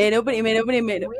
[0.00, 1.10] Pero primero, primero,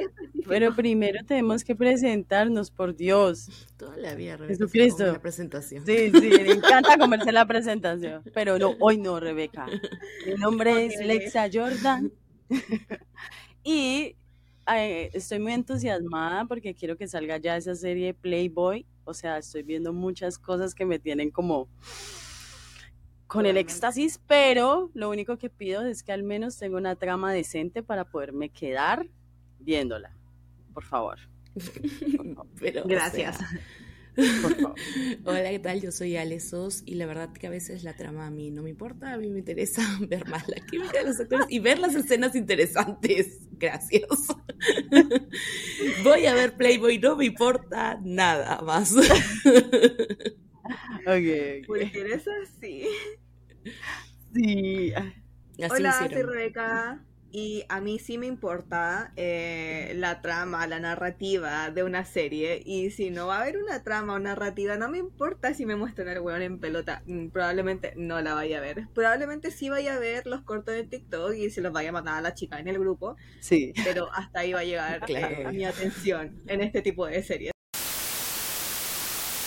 [0.48, 3.68] pero primero tenemos que presentarnos, por Dios.
[3.76, 5.06] Toda la vida, Rebeca, Jesucristo.
[5.06, 5.84] la presentación.
[5.84, 8.22] Sí, sí, le encanta comerse la presentación.
[8.32, 9.66] Pero no, hoy no, Rebeca.
[10.26, 10.98] Mi nombre es.
[11.04, 12.10] Lexa Jordan.
[13.62, 14.16] y
[14.74, 18.86] eh, estoy muy entusiasmada porque quiero que salga ya esa serie Playboy.
[19.04, 21.68] O sea, estoy viendo muchas cosas que me tienen como
[23.30, 27.32] con el éxtasis, pero lo único que pido es que al menos tenga una trama
[27.32, 29.06] decente para poderme quedar
[29.60, 30.16] viéndola.
[30.74, 31.16] Por favor.
[32.60, 33.38] Pero, o Gracias.
[33.38, 34.74] sea, Por favor.
[35.24, 35.80] Hola, ¿qué tal?
[35.80, 38.64] Yo soy Ale Sos y la verdad que a veces la trama a mí no
[38.64, 41.78] me importa, a mí me interesa ver más la química de los actores y ver
[41.78, 43.38] las escenas interesantes.
[43.52, 44.08] Gracias.
[46.02, 48.92] Voy a ver Playboy, no me importa nada más.
[51.06, 51.26] Ok,
[51.64, 51.66] ok.
[51.66, 52.86] Porque eres así.
[54.32, 54.92] Sí.
[55.62, 56.08] Así Hola, soy.
[56.08, 57.04] Rebeca.
[57.32, 62.60] Y a mí sí me importa eh, la trama, la narrativa de una serie.
[62.64, 65.76] Y si no va a haber una trama o narrativa, no me importa si me
[65.76, 67.02] muestran al weón en pelota.
[67.06, 68.88] Mm, Probablemente no la vaya a ver.
[68.94, 72.16] Probablemente sí vaya a ver los cortos de TikTok y se los vaya a mandar
[72.18, 73.16] a la chica en el grupo.
[73.38, 73.72] Sí.
[73.84, 75.36] Pero hasta ahí va a llegar Claro.
[75.36, 77.52] eh, mi atención en este tipo de series.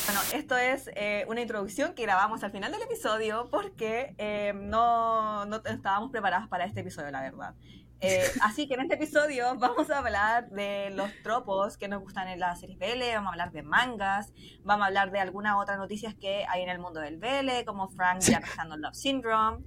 [0.05, 5.45] Bueno, esto es eh, una introducción que grabamos al final del episodio porque eh, no,
[5.45, 7.55] no estábamos preparados para este episodio, la verdad.
[8.01, 12.27] Eh, así que en este episodio vamos a hablar de los tropos que nos gustan
[12.27, 15.77] en las series BL, vamos a hablar de mangas, vamos a hablar de algunas otras
[15.77, 19.63] noticias que hay en el mundo del BL, como Frank ya pasando Love Syndrome.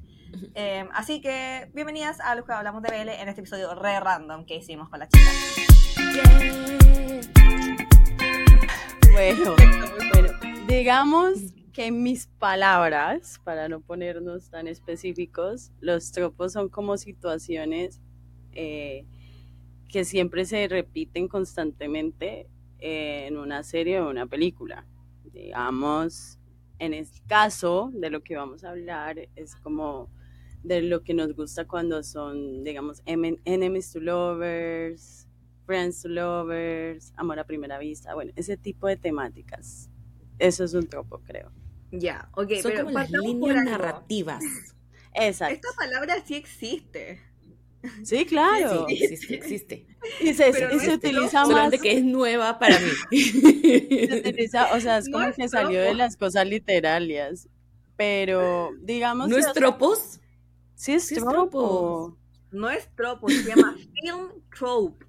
[0.55, 4.45] Eh, así que bienvenidas a los que hablamos de BL en este episodio re random
[4.45, 5.31] que hicimos con la chica.
[9.17, 9.57] Bueno,
[10.69, 11.39] digamos
[11.73, 18.03] que mis palabras, para no ponernos tan específicos, los tropos son como situaciones
[18.53, 19.07] eh,
[19.89, 22.47] que siempre se repiten constantemente
[22.79, 24.87] eh, en una serie o una película.
[25.33, 26.39] Digamos,
[26.79, 30.11] en este caso de lo que vamos a hablar es como
[30.63, 35.26] de lo que nos gusta cuando son, digamos, em- enemies to lovers,
[35.67, 39.91] friends to lovers, amor a primera vista, bueno, ese tipo de temáticas.
[40.39, 41.51] Eso es un tropo, creo.
[41.91, 44.43] Ya, ok, Son pero como las líneas narrativas.
[45.15, 45.55] Exacto.
[45.55, 47.21] Esta palabra sí existe.
[48.03, 48.87] Sí, claro.
[48.89, 49.87] Sí, existe, existe.
[50.21, 51.49] Y se, Pero y no se es utiliza más.
[51.49, 52.91] Solamente que es nueva para mí.
[53.11, 55.99] se utiliza, o sea, es No como es que salió de tropo.
[55.99, 57.49] las cosas literarias.
[57.97, 59.29] Pero, digamos.
[59.29, 60.21] ¿No es tropos?
[60.75, 62.13] Sí, es Sí es tropo.
[62.13, 62.15] tropos.
[62.51, 65.06] No es tropo, se llama film trope.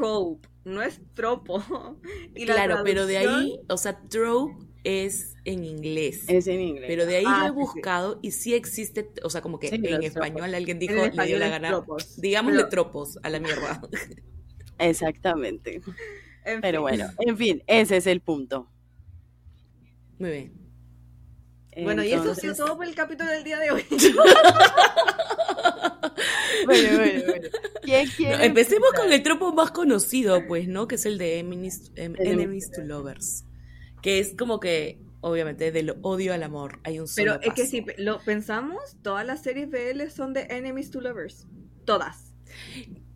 [0.00, 1.62] Trope, no es tropo.
[2.34, 6.24] Y Claro, pero de ahí, o sea, trope es en inglés.
[6.28, 6.86] Es en inglés.
[6.88, 7.60] Pero de ahí Ah, yo he sí, sí.
[7.60, 10.54] buscado y sí existe, o sea, como que Sí, en español tropos.
[10.54, 11.68] alguien en dijo, le dio la gana.
[11.68, 12.20] tropos.
[12.20, 13.80] Digámosle Pero, tropos a la mierda.
[14.78, 15.82] Exactamente.
[16.44, 16.82] en Pero fin.
[16.82, 18.70] bueno, en fin, ese es el punto.
[20.18, 20.60] Muy bien.
[21.82, 23.84] Bueno, y eso ha sido todo por el capítulo del día de hoy.
[26.66, 27.48] Bueno, bueno, bueno.
[27.82, 29.04] ¿Quién No, quiere empecemos empezar?
[29.06, 30.86] con el tropo más conocido, pues, ¿no?
[30.88, 33.44] Que es el de enemies, em- Enemies to lovers.
[34.02, 36.80] Que es como que, obviamente, del odio al amor.
[36.84, 37.94] Hay un solo Pero es que paso.
[37.96, 41.46] si lo pensamos, todas las series BL son de enemies to lovers.
[41.84, 42.32] Todas.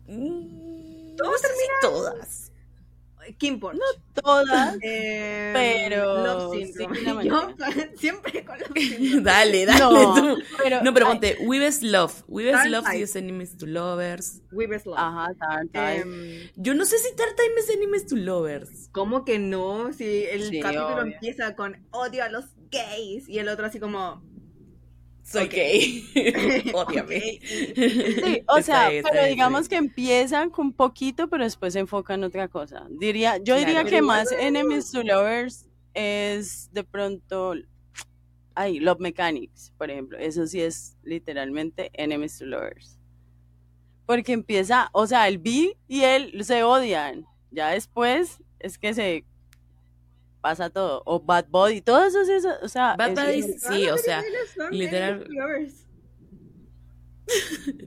[0.07, 2.51] Mm, Todas no sé si todas.
[3.37, 3.79] Kim Punch.
[4.13, 4.77] todas?
[4.81, 7.01] Eh, pero Love sí Syndrome.
[7.01, 7.55] la Yo
[7.97, 9.21] siempre con Love Syndrome.
[9.21, 10.37] dale, dale No, tú.
[10.63, 12.13] pero, No, pero ponte, We Best Love.
[12.27, 13.03] We Best Dark Love sí Side.
[13.03, 14.41] es enemies to lovers.
[14.51, 14.97] We Best Love.
[14.99, 16.01] Ajá, Dark Side.
[16.01, 18.89] Em, Yo no sé si Tart Time es enemies to lovers.
[18.91, 19.91] ¿Cómo que no?
[19.93, 21.13] Si el Sí, capítulo obvio.
[21.13, 24.21] empieza con odio a los gays y el otro así como
[25.25, 25.51] Soy Ok.
[25.53, 26.03] gay.
[26.75, 27.39] Ódiame.
[27.41, 32.19] Sí, o sea, está pero digamos está que empiezan con poquito, pero después se enfocan
[32.19, 32.85] en otra cosa.
[32.91, 33.89] Diría, yo diría Claro.
[33.89, 37.55] que más Enemies to Lovers es de pronto,
[38.53, 40.19] ay, Love Mechanics, por ejemplo.
[40.19, 42.99] Eso sí es literalmente Enemies to Lovers.
[44.05, 47.25] Porque empieza, o sea, el B y él se odian.
[47.49, 49.25] Ya después es que se
[50.45, 51.01] pasa todo.
[51.05, 54.21] O Bad Body, todo eso, eso o sea, Bad Bunny es- Sí, o sea,
[54.69, 55.25] literal-.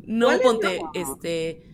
[0.06, 1.64] No ¿Cuál es ponte, este.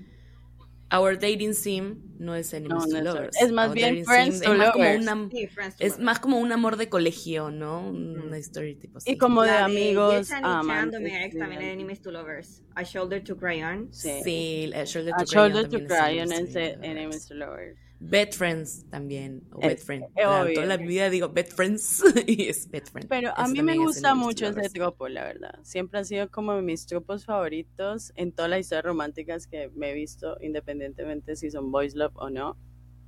[0.95, 3.43] Our dating sim no es enemies No, to no es- lovers.
[3.43, 5.03] es más Our bien friends to es más como lovers.
[5.03, 6.05] una- Sí, friends to es lovers.
[6.05, 7.89] más como un amor de colegio, ¿no?
[7.89, 8.39] Una Mm.
[8.39, 9.11] historia tipo así.
[9.13, 11.65] y como de La amigos a mi ex, también sí.
[11.67, 12.63] era enemies to lovers.
[12.77, 13.93] A shoulder to cry on.
[13.93, 14.21] Sí.
[14.23, 16.79] Sí, a Shoulder A to Cry On Shoulder to Cry On es de.
[16.83, 17.79] Enemies to Lovers.
[18.11, 20.05] Bed Friends también, o Bed Friend.
[20.17, 23.09] eh, toda la vida digo Bed Friends y es Bed Friend.
[23.09, 25.59] Pero a Eso mí me gusta mucho ese tropo, la verdad.
[25.63, 29.91] Siempre ha sido como de mis tropos favoritos en todas las historias románticas que me
[29.91, 32.57] he visto, independientemente si son boys love o no.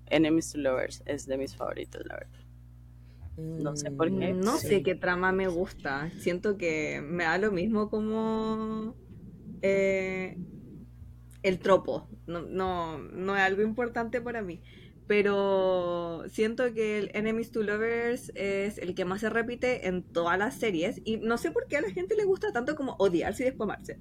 [0.08, 2.40] Enemies to lovers es de mis favoritos, la verdad.
[3.36, 4.32] No sé por qué.
[4.32, 4.68] No Sí.
[4.68, 6.10] sé qué trama me gusta.
[6.18, 8.94] Siento que me da lo mismo como
[9.62, 10.38] eh,
[11.48, 12.08] el tropo.
[12.26, 14.60] No, no, no es algo importante para mí.
[15.06, 20.36] Pero siento que el Enemies to Lovers es el que más se repite en todas
[20.38, 21.00] las series.
[21.04, 23.68] Y no sé por qué a la gente le gusta tanto como odiarse y después
[23.70, 23.98] amarse.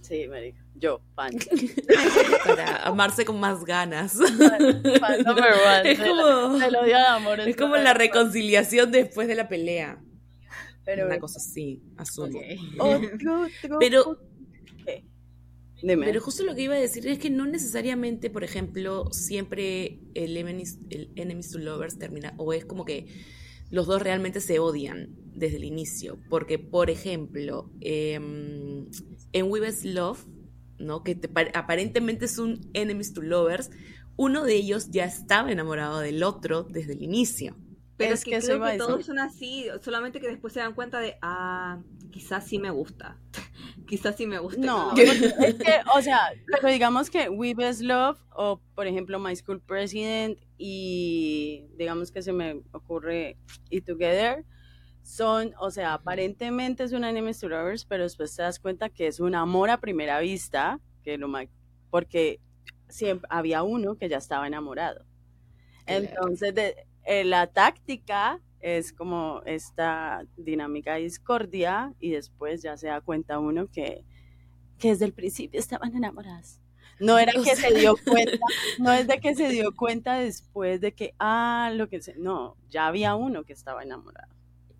[0.00, 0.64] Sí, marica.
[0.76, 1.32] Yo, fan.
[2.46, 4.14] Para amarse con más ganas.
[4.14, 5.44] Fan number
[5.80, 5.90] one.
[5.92, 7.40] Es como, El odio de amor.
[7.40, 10.02] es como la reconciliación después de la pelea.
[10.84, 12.38] Pero Una cosa así, asumo.
[12.78, 13.78] otro tropo.
[13.80, 14.18] Pero-.
[15.82, 16.06] Dime.
[16.06, 20.36] Pero justo lo que iba a decir es que no necesariamente, por ejemplo, siempre el
[20.36, 23.06] enemies, el enemies to lovers termina, o es como que
[23.70, 26.18] los dos realmente se odian desde el inicio.
[26.30, 28.86] Porque, por ejemplo, em,
[29.32, 30.24] en We Best Love,
[30.78, 31.02] ¿no?
[31.02, 33.70] que te pa- aparentemente es un enemies to lovers,
[34.16, 37.56] uno de ellos ya estaba enamorado del otro desde el inicio.
[37.96, 41.16] Pero Es que, que creo todos son así, solamente que después se dan cuenta de,
[41.22, 41.82] ah,
[42.16, 43.18] quizás sí me gusta.
[43.86, 44.60] quizás sí me gusta.
[44.60, 49.36] No, es que, o sea, pero digamos que We Best Love o, por ejemplo, My
[49.36, 53.36] School President y digamos que se me ocurre
[53.68, 54.46] y Together
[55.02, 59.06] son, o sea, aparentemente es una enemies to lovers, pero después te das cuenta que
[59.08, 61.28] es un amor a primera vista, que lo
[61.90, 62.40] porque
[62.88, 65.04] siempre había uno que ya estaba enamorado.
[65.86, 72.88] Entonces, de- eh, la táctica es como esta dinámica de discordia y después ya se
[72.88, 74.04] da cuenta uno que,
[74.78, 76.60] que desde el principio estaban enamoradas.
[76.98, 78.38] No era O que se dio cuenta,
[78.78, 82.56] no es de que se dio cuenta después de que, ah, lo que se, no,
[82.68, 84.34] ya había uno que estaba enamorado.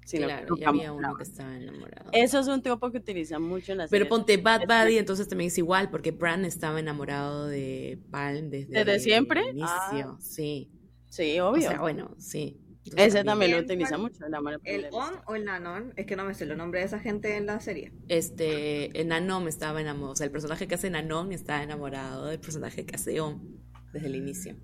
[0.04, 2.10] Sino claro, ya había uno que estaba enamorado.
[2.12, 5.48] Eso es un tropo que utilizan mucho en las Pero ponte Bad Buddy, entonces también
[5.48, 9.42] es igual, porque Bran estaba enamorado de Palm desde, ¿Desde siempre?
[9.50, 9.66] inicio.
[9.68, 10.70] Ah, sí.
[11.08, 11.70] Sí, O obvio.
[11.70, 12.60] sea, bueno, sí.
[12.90, 15.92] Entonces, Ese también lo utiliza mucho, el ¿El on o el nanon?
[15.96, 17.92] Es que no me sé los nombres de esa gente en la serie.
[18.08, 22.86] Este, Nanon estaba enamorado, o sea, el personaje que hace Nanon estaba enamorado del personaje
[22.86, 23.60] que hace On
[23.92, 24.54] desde el inicio.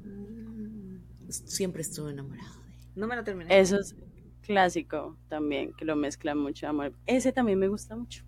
[1.29, 2.87] Siempre estuvo enamorado de él.
[2.95, 3.59] No me lo terminé.
[3.59, 3.97] Eso es
[4.43, 6.93] clásico también, que lo mezclan mucho amor.
[7.07, 8.25] Ese también me gusta mucho.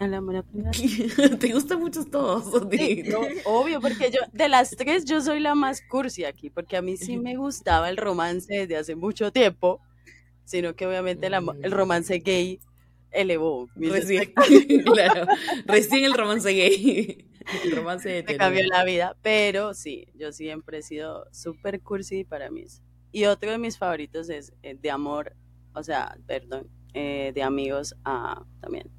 [0.00, 1.36] A primera vista.
[1.38, 2.44] Te gustan muchos todos.
[2.70, 6.76] Sí, no, obvio, porque yo, de las tres, yo soy la más cursi aquí, porque
[6.76, 9.80] a mí sí me gustaba el romance desde hace mucho tiempo,
[10.44, 12.60] sino que obviamente el, romance gay
[13.10, 14.32] elevó Recién,
[14.84, 15.26] claro,
[15.66, 17.24] recién el romance gay.
[17.64, 22.22] El romance de me cambió la vida, pero sí, yo siempre he sido súper cursi
[22.22, 22.64] para mí.
[23.10, 25.34] Y otro de mis favoritos es eh, de amor,
[25.74, 28.90] o sea, perdón, eh, de amigos a también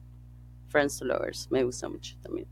[0.70, 2.48] Friends to Lovers, me gusta mucho también.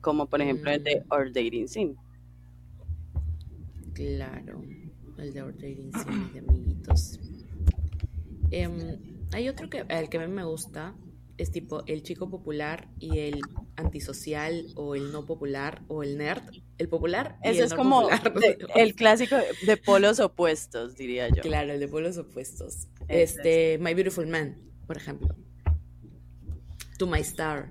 [0.00, 1.12] Como por ejemplo el de Mm.
[1.12, 1.94] Our Dating Sim.
[3.94, 4.62] Claro,
[5.18, 7.20] el de Our Dating Sim, de amiguitos.
[8.50, 8.98] Em,
[9.32, 10.94] hay otro que, el que a mí me gusta,
[11.38, 13.40] es tipo el chico popular y el
[13.76, 16.42] antisocial o el no popular o el nerd.
[16.78, 18.34] El popular y Ese el es no como popular.
[18.40, 19.36] de- el clásico
[19.66, 21.42] de polos opuestos, diría yo.
[21.42, 22.88] Claro, el de polos opuestos.
[23.08, 24.56] Este, My Beautiful Man,
[24.86, 25.34] por ejemplo.
[26.98, 27.70] To My Star.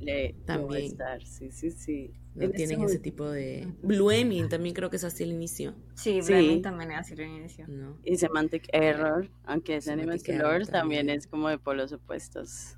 [0.00, 0.68] Le- También.
[0.68, 2.12] puedo estar, Sí, sí, sí.
[2.34, 2.44] ¿no?
[2.44, 3.72] En Tienen ese ese tipo de...
[3.82, 6.32] Blue Emin también creo que es así el inicio, Sí, Sí.
[6.32, 7.66] Bremen también es así al inicio.
[7.66, 7.98] ¿no?
[8.04, 12.76] Y Semantic Error, aunque es Animal Semantic Error Lovers, también es como de polos opuestos.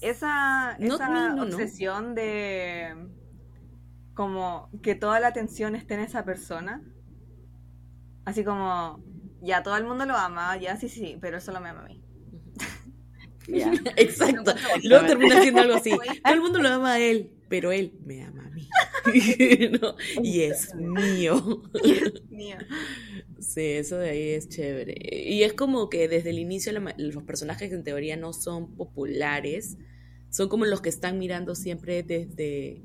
[0.00, 1.42] Esa, esa no, no.
[1.42, 2.94] obsesión de
[4.14, 6.82] como que toda la atención esté en esa persona.
[8.24, 9.02] Así como,
[9.42, 11.88] ya todo el mundo lo ama, ya sí, sí, pero él solo me ama a
[11.88, 12.02] mí.
[13.96, 14.54] Exacto.
[14.84, 15.90] Luego termina siendo algo así.
[16.24, 18.68] Todo el mundo lo ama a él, pero él me ama a mí.
[19.80, 19.96] ¿No?
[20.22, 21.62] Y es mío.
[22.30, 22.56] Mío.
[23.38, 24.94] Sí, eso de ahí es chévere.
[25.26, 29.78] Y es como que desde el inicio los personajes que en teoría no son populares
[30.30, 32.82] son como los que están mirando siempre desde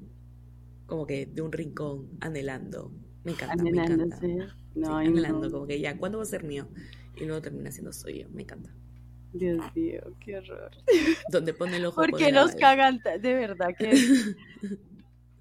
[0.86, 2.92] como que de un rincón, anhelando.
[3.24, 4.20] Me encanta, me encanta.
[4.74, 5.52] No, Sí, anhelando, no.
[5.52, 6.68] como que ya, ¿cuándo va a ser mío?
[7.16, 8.76] Y luego termina siendo suyo, me encanta.
[9.38, 10.72] Dios mío, qué horror.
[11.32, 11.96] Donde pone el ojo.
[11.96, 13.00] ¿Por pone qué la nos cagan?
[13.20, 13.92] De verdad que.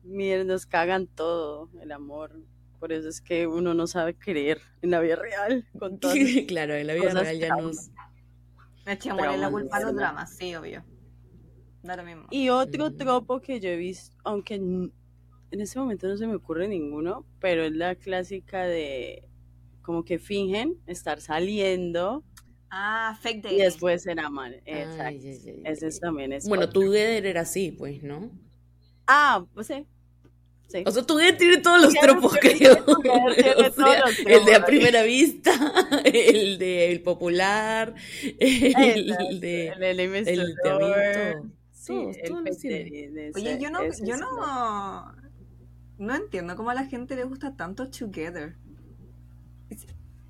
[0.02, 2.32] Miren, nos cagan todo, el amor.
[2.80, 5.64] Por eso es que uno no sabe creer en la vida real.
[5.78, 7.76] Con todas claro, en la vida real ya traumas.
[7.76, 7.90] nos...
[8.84, 10.84] Me echémosle la culpa a los dramas, sí, obvio.
[11.82, 12.26] Da lo mismo.
[12.30, 12.96] Y otro Mm.
[12.96, 14.92] tropo que yo he visto, aunque en
[15.50, 19.26] este momento no se me ocurre ninguno, pero es la clásica de
[19.82, 22.24] como que fingen estar saliendo
[22.76, 23.58] Ah, fake y dating.
[23.58, 24.14] después se.
[24.66, 25.02] Ay, Exacto.
[25.04, 25.88] ay, ay, Ese ay.
[25.88, 26.80] es también es Bueno, otro.
[26.82, 28.30] Together era así, pues, ¿no?
[29.06, 29.86] Ah, pues sí.
[30.66, 30.82] Sí.
[30.84, 32.84] O sea, Together tiene todos los tropos, creo.
[34.26, 35.52] El de a primera vista,
[36.04, 37.94] el de el popular,
[38.40, 41.16] el de el el te Lover.
[41.28, 41.48] aviento.
[41.70, 45.14] Sí, Todos, el todos de Oye, ese- yo no, yo no,
[45.98, 48.56] no entiendo cómo a la gente le gusta tanto Together.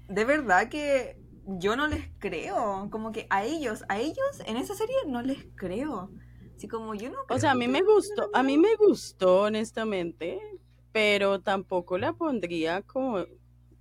[0.09, 2.89] De verdad que yo no les creo.
[2.91, 6.11] Como que a ellos, a ellos en esa serie no les creo.
[6.57, 10.41] Así como yo no O sea, a mí me gustó, a mí me gustó honestamente,
[10.93, 13.25] pero tampoco la pondría como,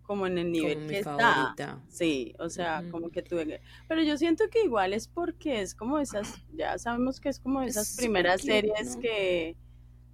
[0.02, 1.18] como en el nivel como que mi está.
[1.18, 1.84] favorita.
[1.88, 3.62] Sí, o sea, como que tuve...
[3.88, 7.62] Pero yo siento que igual es porque es como esas, ya sabemos que es como
[7.62, 9.02] esas Es primeras series ¿no?
[9.02, 9.56] que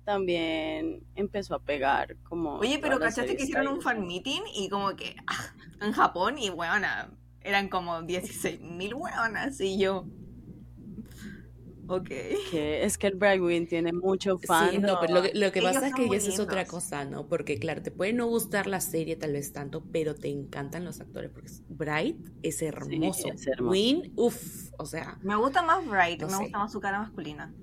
[0.04, 2.56] también empezó a pegar como...
[2.58, 4.42] Oye, pero ¿cachaste que hicieron un fan meeting?
[4.54, 6.88] Y como que ah, en Japón y bueno,
[7.42, 10.06] eran como 16 mil hueonas y yo...
[11.92, 12.08] Ok.
[12.52, 14.70] Que es que el Brightwing tiene mucho fan.
[14.70, 17.04] Sí, no, pero lo que, lo que Ellos pasa es que esa es otra cosa,
[17.04, 17.28] ¿no?
[17.28, 21.02] Porque claro, te puede no gustar la serie tal vez tanto, pero te encantan los
[21.02, 23.30] actores, porque Bright es hermoso.
[23.34, 23.72] es hermoso.
[23.72, 26.44] Win, uff, o sea, Me gusta más Bright, No me sé.
[26.44, 27.56] gusta más su cara masculina.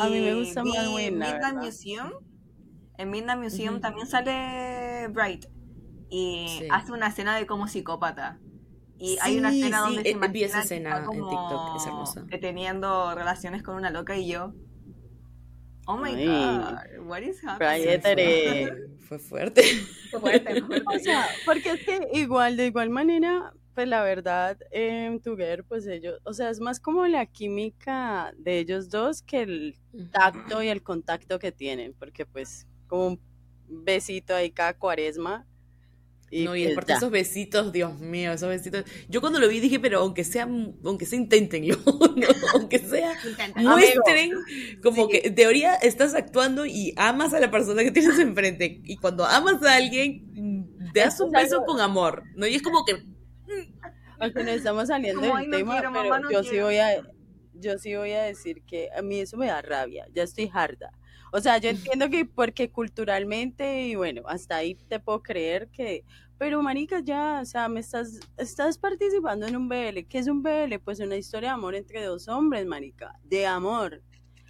[0.00, 1.56] A mí me gusta más Wynn, la Midnight.
[1.56, 2.12] Museum.
[2.96, 5.46] En Midnight Museum también sale Bright.
[6.10, 6.68] Y Sí.
[6.70, 8.38] hace una escena de como psicópata.
[8.98, 11.00] Y hay una Sí, escena sí, donde eh, se vi esa imagina que escena está
[11.00, 12.26] en como TikTok, es hermosa.
[12.40, 14.52] Teniendo relaciones con una loca y yo.
[15.86, 16.26] Oh my Ay.
[16.26, 17.98] god, what is happening?
[18.98, 19.62] Fue, fuerte.
[20.10, 20.96] Fue fuerte, fue fuerte.
[20.96, 25.86] O sea, porque es que igual, de igual manera, pues la verdad, en Together, pues
[25.86, 29.78] ellos, o sea, es más como la química de ellos dos que el
[30.12, 33.20] tacto y el contacto que tienen, porque pues como un
[33.68, 35.46] besito ahí cada cuaresma.
[36.30, 38.84] Y no, y pues, aparte esos besitos, Dios mío, esos besitos.
[39.08, 40.48] Yo cuando lo vi dije, pero aunque sea,
[40.84, 41.76] aunque sea inténtenlo,
[42.16, 42.26] ¿no?
[42.54, 43.16] aunque sea,
[43.54, 44.46] muestren
[44.82, 45.08] como sí.
[45.08, 48.80] que en teoría estás actuando y amas a la persona que tienes enfrente.
[48.84, 52.46] Y cuando amas a alguien, mm, te das un es beso con amor, ¿no?
[52.46, 52.94] Y es como que
[54.18, 56.50] Aunque no estamos saliendo Como, del "Ay, no tema, quiero, pero mamá, no yo sí
[56.50, 56.66] quiero".
[56.66, 57.02] voy a
[57.54, 60.90] yo sí voy a decir que a mí eso me da rabia, ya estoy harta.
[61.32, 66.04] O sea, yo entiendo que porque culturalmente y bueno, hasta ahí te puedo creer que
[66.38, 70.42] pero marica ya, o sea, me estás estás participando en un BL, ¿qué es un
[70.42, 70.78] BL?
[70.84, 74.02] Pues una historia de amor entre dos hombres, marica, de amor.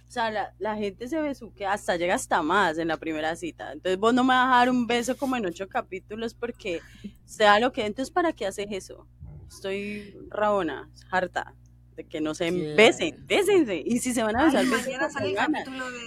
[0.07, 3.71] O sea, la, la gente se besuquea, hasta llega hasta más en la primera cita.
[3.73, 6.81] Entonces vos no me vas a dar un beso como en ocho capítulos porque
[7.25, 7.85] sea lo que...
[7.85, 9.07] Entonces, ¿para qué haces eso?
[9.47, 11.55] Estoy rabona, harta
[11.95, 13.83] de que no se besen, bésense.
[13.85, 15.63] Y si se van a Ay, besar, bésense mañana sale el con ganas.
[15.63, 15.99] capítulo de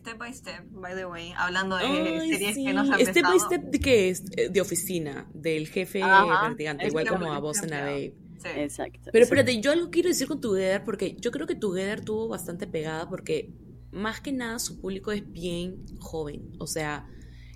[0.00, 2.64] Step by Step, by the way, hablando de Ay, series sí.
[2.64, 6.54] que nos han Step by step de qué es Eh, de oficina, del jefe Ajá,
[6.58, 7.90] es igual como a Boss and a empleado.
[7.90, 8.14] Babe.
[8.38, 8.48] Sí.
[8.60, 9.10] Exacto.
[9.12, 9.28] Pero sí.
[9.28, 13.08] espérate, yo algo quiero decir con Together, porque yo creo que Together tuvo bastante pegada,
[13.08, 13.52] porque
[13.92, 16.52] más que nada su público es bien joven.
[16.58, 17.06] O sea,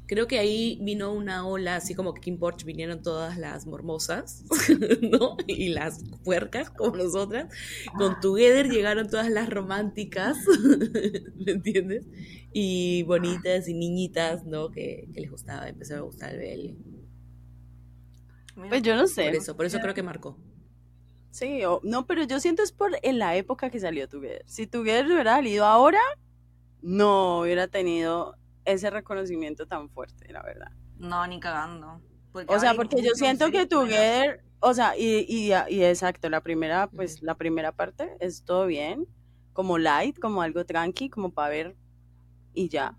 [0.06, 4.44] creo que ahí vino una ola, así como que Kim Porch vinieron todas las mormosas,
[5.02, 5.37] ¿no?
[5.46, 7.52] Y las puercas, como nosotras.
[7.96, 10.37] Con Together llegaron todas las románticas,
[11.37, 12.06] ¿me entiendes?
[12.52, 14.70] Y bonitas y niñitas, ¿no?
[14.70, 16.76] Que, que les gustaba, empezó a gustar el
[18.54, 18.68] BL.
[18.68, 19.25] Pues yo no sé.
[19.25, 20.38] Por eso, por eso creo que marcó.
[21.30, 24.44] Sí, o- no, pero yo siento es por en la época que salió Together.
[24.46, 25.99] Si Together hubiera salido ahora,
[26.80, 30.73] no hubiera tenido ese reconocimiento tan fuerte, la verdad.
[30.97, 32.00] No, ni cagando.
[32.33, 33.66] Porque O sea, porque yo siento que.
[33.66, 38.66] Together, o sea, y, y, y exacto, la primera, pues la primera parte es todo
[38.66, 39.06] bien,
[39.52, 41.76] como light, como algo tranqui, como para ver
[42.54, 42.97] y ya.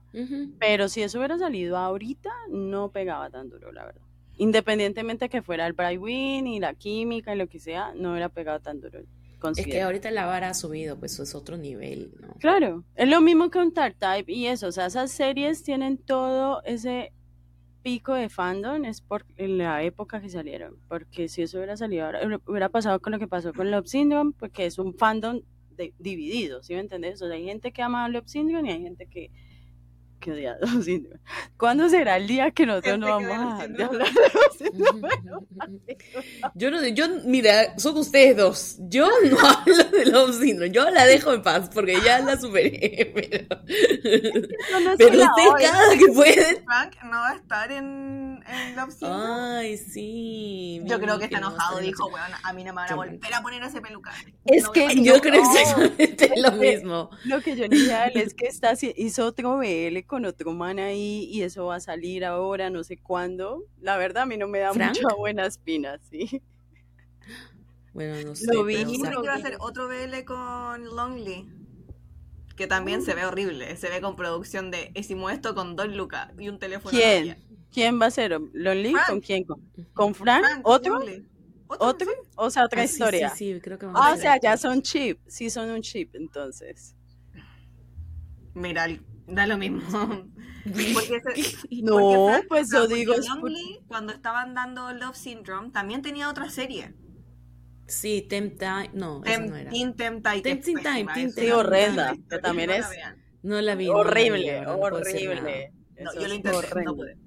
[0.60, 4.02] Pero si eso hubiera salido ahorita, no pegaba tan duro, la verdad.
[4.38, 8.30] Independientemente que fuera el Bright Win y la química y lo que sea, no hubiera
[8.30, 9.00] pegado tan duro.
[9.62, 12.34] Es que ahorita la vara ha subido, pues es otro nivel, ¿no?
[12.40, 15.98] Claro, es lo mismo que un Tart Type y eso, o sea, esas series tienen
[15.98, 17.12] todo ese
[17.84, 22.06] pico de fandom es por en la época que salieron, porque si eso hubiera salido
[22.06, 25.42] ahora, hubiera- hubiera pasado con lo que pasó con Love Syndrome, porque es un fandom
[25.78, 27.22] de- dividido, ¿sí me entendés?
[27.22, 29.30] O sea, hay gente que ama a Love Syndrome y hay gente que,
[31.58, 35.10] ¿Cuándo será el día que nosotros no vamos a dejar de hablar de Love Syndrome?
[36.56, 38.78] Yo no, yo, mira, son ustedes dos.
[38.80, 40.72] Yo no hablo de Love Syndrome.
[40.72, 43.12] Yo la dejo en paz porque ya la superé.
[43.14, 43.46] Pero,
[44.84, 45.66] No, pero odie.
[45.68, 46.64] cada que pueden.
[46.66, 49.24] Frank no va a estar en, en Love Syndrome.
[49.60, 50.82] Ay, sí.
[50.86, 51.80] Yo creo que está no, enojado.
[51.80, 54.12] Dijo, weón, a mí no me van a volver a poner ese peluca.
[54.46, 55.22] Es No, que Yo No.
[55.22, 57.10] creo exactamente lo mismo.
[57.26, 61.44] Lo que yo dije es que está, hizo otro BL con otro man ahí y
[61.44, 63.64] eso va a salir ahora, no sé cuándo.
[63.80, 64.98] La verdad, a mí no me da ¿Frank?
[64.98, 66.42] mucha buena espina, sí.
[67.94, 68.46] Bueno, no sé.
[68.54, 71.50] Lo vi, pero, o sea, que va a hacer otro BL con Lonely.
[72.56, 73.76] Que también se ve horrible.
[73.78, 76.92] Se ve con producción de hicimos esto con dos lucas y un teléfono.
[76.98, 77.38] ¿Quién?
[77.76, 78.40] ¿Quién va a ser?
[78.54, 78.92] ¿Lonely?
[78.92, 79.08] Frank.
[79.08, 79.44] ¿Con quién?
[79.44, 79.62] ¿Con,
[79.94, 80.46] con Frank?
[80.46, 80.94] Frank, ¿Otro?
[80.98, 81.28] Lonely.
[81.68, 81.88] ¿Otro?
[81.88, 82.08] ¿Otro?
[82.38, 83.30] O sea, otra ah, sí, historia.
[83.32, 85.20] Sí, sí, creo que Ah, o sea, ya son chip.
[85.28, 86.96] Sí, son un chip, entonces.
[88.54, 88.88] Mira,
[89.28, 89.82] da lo mismo.
[90.94, 95.18] Porque ese- No, porque Frank- pues yo digo, es por- Lonely, cuando estaban dando Love
[95.18, 96.96] Syndrome, también tenía otra serie.
[97.88, 98.92] Sí, Temp Time.
[98.94, 99.70] No, esa Tem- no era.
[99.70, 101.32] Que Teen es Time, Time.
[101.32, 102.86] Sí, horrenda, que también es-.
[102.86, 103.18] No la vi.
[103.44, 105.74] no la vi, horrible, horrible.
[106.00, 107.25] No, yo lo intenté, no pude.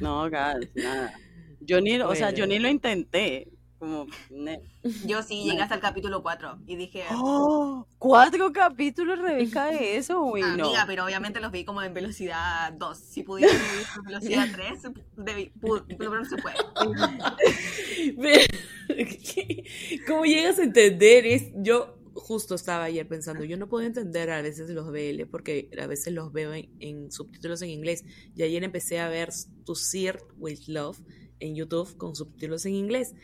[0.00, 1.12] No, gas, nada.
[1.60, 2.52] Yo ni, o sea, yo Bueno.
[2.54, 3.48] ni lo intenté.
[3.78, 4.60] Como, ne-
[5.06, 7.86] Yo sí llegué hasta el capítulo 4 y dije, ¡Oh!
[7.98, 10.20] ¿Cuatro capítulos, Rebeca, de eso?
[10.22, 10.66] Uy, no.
[10.66, 12.98] amiga, pero obviamente los vi como en velocidad 2.
[12.98, 14.82] Si pudiera vivir en velocidad 3,
[15.16, 16.56] debí- pu- pero no se puede.
[20.06, 21.24] ¿Cómo llegas a entender?
[21.26, 21.96] Es, yo
[22.30, 26.14] justo estaba ayer pensando, yo no puedo entender a veces los BL porque a veces
[26.14, 28.04] los veo en, en subtítulos en inglés.
[28.36, 29.30] Y ayer empecé a ver
[29.64, 31.00] To Sear with Love
[31.40, 33.16] en YouTube con subtítulos en inglés.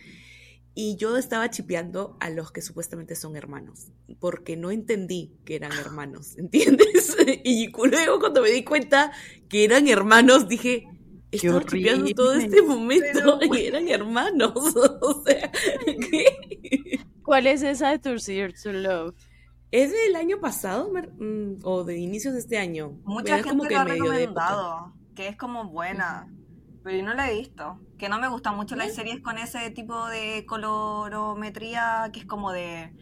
[0.74, 5.70] Y yo estaba chipeando a los que supuestamente son hermanos, porque no entendí que eran
[5.70, 7.16] hermanos, ¿entiendes?
[7.44, 9.12] Y luego cuando me di cuenta
[9.48, 10.88] que eran hermanos, dije,
[11.30, 14.52] estaba chipeando todo este momento Pero, y eran hermanos.
[15.00, 15.52] O sea,
[16.10, 16.98] ¿qué?
[17.26, 19.14] ¿Cuál es esa de To Sear to Love?
[19.72, 22.92] ¿Es del año pasado Mar- mm, o de inicios de este año?
[23.04, 26.32] Mucha gente como que lo ha recomendado, que es como buena,
[26.84, 27.80] pero yo no la he visto.
[27.98, 32.52] Que no me gustan mucho las series con ese tipo de colorometría que es como
[32.52, 32.92] de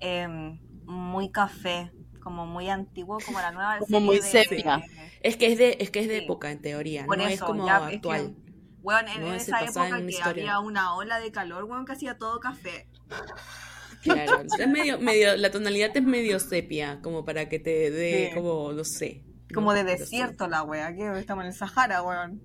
[0.00, 1.92] em, muy café,
[2.22, 4.82] como muy antiguo, como la nueva Como serie muy de- sepia.
[5.22, 6.24] Es que es de, es que es de Sí.
[6.24, 8.36] época en teoría, Por no es como ya, es que- actual.
[8.82, 10.30] Weón, en No, esa en época una que historia.
[10.30, 12.88] había una ola de calor, weón, que hacía todo café.
[14.14, 18.34] Claro, es medio, medio, la tonalidad es medio sepia, como para que te dé, Sí.
[18.34, 19.22] como, no sé.
[19.54, 19.98] Como no- de no sé.
[19.98, 22.40] desierto la wea, que estamos en el Sahara, weón.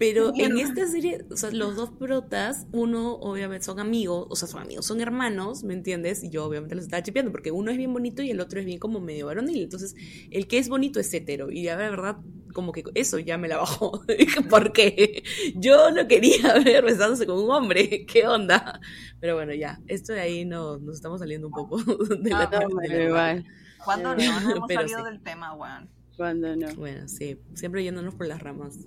[0.00, 4.48] Pero en esta serie, o sea, los dos protas, uno obviamente son amigos, o sea,
[4.48, 6.24] son amigos, son hermanos, ¿me entiendes?
[6.24, 8.64] Y yo obviamente los estaba chipeando porque uno es bien bonito y el otro es
[8.64, 9.62] bien como medio varonil.
[9.62, 9.94] Entonces,
[10.30, 11.50] el que es bonito es hetero.
[11.50, 12.16] Y la verdad,
[12.54, 14.02] como que eso ya me la bajó.
[14.18, 15.22] Dije, ¿por qué?
[15.54, 18.06] Yo no quería ver besándose con un hombre.
[18.10, 18.80] ¿Qué onda?
[19.20, 22.60] Pero bueno, ya, esto de ahí no, nos estamos saliendo un poco de la, Ah,
[22.70, 23.44] no, de la-.
[23.84, 24.40] ¿Cuándo no?
[24.40, 25.04] No hemos Pero salido sí.
[25.10, 25.90] del tema, weón.
[26.16, 26.74] Cuando no.
[26.76, 28.78] Bueno, sí, siempre yéndonos por las ramas.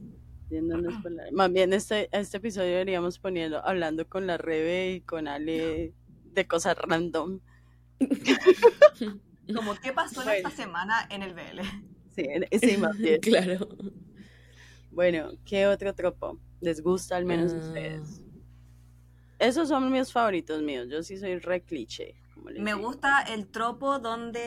[0.54, 5.02] Yéndonos por la- Más bien este, este episodio deberíamos poniendo, hablando con la Rebe y
[5.02, 5.94] con Ale
[6.26, 7.40] de cosas random.
[9.56, 10.48] Como, ¿qué pasó en Bueno.
[10.48, 11.62] esta semana en el BL?
[12.16, 12.28] Sí,
[12.62, 13.20] sí, más bien.
[13.22, 13.68] claro.
[14.92, 17.60] Bueno, ¿qué otro tropo les gusta al menos a Ah.
[17.60, 18.22] ustedes?
[19.40, 20.88] Esos son mis favoritos míos.
[20.90, 22.14] Yo sí soy re cliché.
[22.60, 24.40] Me gusta el tropo donde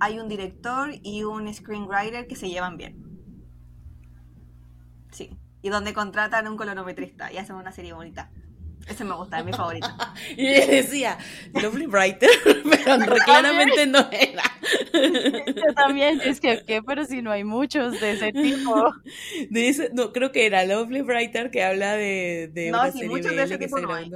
[0.00, 3.13] hay un director y un screenwriter que se llevan bien.
[5.14, 5.30] Sí.
[5.62, 8.30] Y donde contratan un colorometrista y hacen una serie bonita.
[8.86, 9.88] Ese me gusta, es mi favorito.
[10.36, 11.18] Y ella decía,
[11.54, 14.42] Lovely Brighter, pero no, claramente no era.
[15.46, 16.82] Yo también, es que, ¿qué?
[16.82, 18.92] Pero si no hay muchos de ese tipo.
[19.48, 22.98] De ese- no, creo que era Lovely Brighter que habla de, de No, una sí,
[22.98, 24.10] serie muchos de ese que tipo está no hay.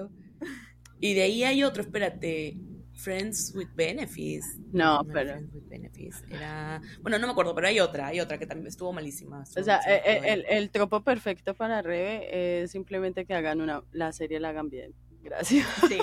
[1.00, 2.56] Y de ahí hay otro, espérate,
[2.98, 4.58] Friends with Benefits.
[4.72, 6.22] No, pero- Friends with Benefits.
[6.30, 9.42] Era, bueno, no me acuerdo, pero hay otra, hay otra que también estuvo malísima.
[9.42, 10.30] O sea, quedó ahí.
[10.30, 14.68] el, el tropo perfecto para Rebe es simplemente que hagan una, la serie la hagan
[14.68, 14.94] bien.
[15.22, 15.66] Gracias.
[15.88, 15.98] Sí.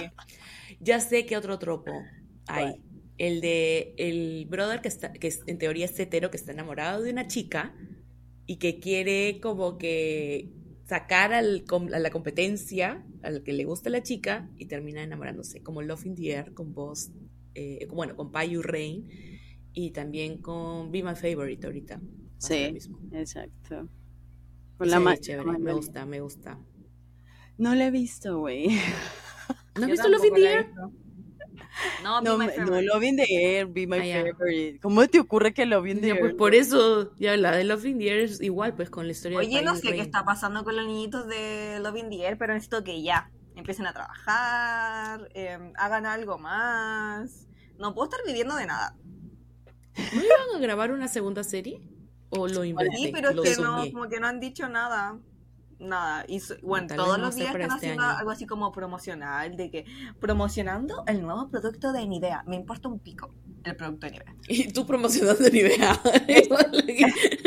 [0.79, 1.91] Ya sé qué otro tropo
[2.47, 2.81] hay.
[3.17, 7.11] El de el brother que está, que en teoría es hetero, que está enamorado de
[7.11, 7.73] una chica
[8.45, 10.49] y que quiere como que
[10.85, 15.81] sacar al, a la competencia al que le gusta la chica y termina enamorándose, como
[15.81, 17.11] Love in the Air con voz,
[17.55, 19.09] eh, bueno, con Payu Rain
[19.73, 21.99] y también con Be My Favorite ahorita.
[22.37, 22.99] Sí, mismo.
[23.11, 23.89] exacto.
[24.77, 26.59] Con Esa la es ma- chévere, me gusta, me gusta.
[27.57, 28.67] No la he visto, güey.
[29.75, 30.65] ¿No has Yo visto Love in the Air?
[30.65, 30.91] visto.
[32.03, 32.81] No, No, Be My no.
[32.81, 34.23] Love in the Air, Be My Ah.
[34.23, 34.79] Favorite.
[34.81, 36.19] ¿Cómo te ocurre que Love in the Ya, Air?
[36.21, 39.11] pues por eso, ya la de Love in the Air es igual, pues con la
[39.11, 42.09] historia de Oye, no Payu sé qué está pasando con los niñitos de Love in
[42.09, 47.47] the Air, pero necesito que ya empiecen a trabajar, eh, hagan algo más.
[47.77, 48.95] No puedo estar viviendo de nada.
[50.13, 51.81] ¿No iban a grabar una segunda serie?
[52.29, 52.97] ¿O lo inventé?
[52.97, 55.17] Sí, pero es que no, como que no han dicho nada.
[55.79, 56.25] Nada.
[56.27, 58.17] Y bueno, Tal todos no los días están este haciendo año.
[58.19, 59.85] algo así como promocional, de que
[60.19, 62.43] promocionando el nuevo producto de Nivea.
[62.47, 63.31] Me importa un pico
[63.63, 64.35] el producto de Nivea.
[64.47, 65.99] Y tú promocionando Nivea.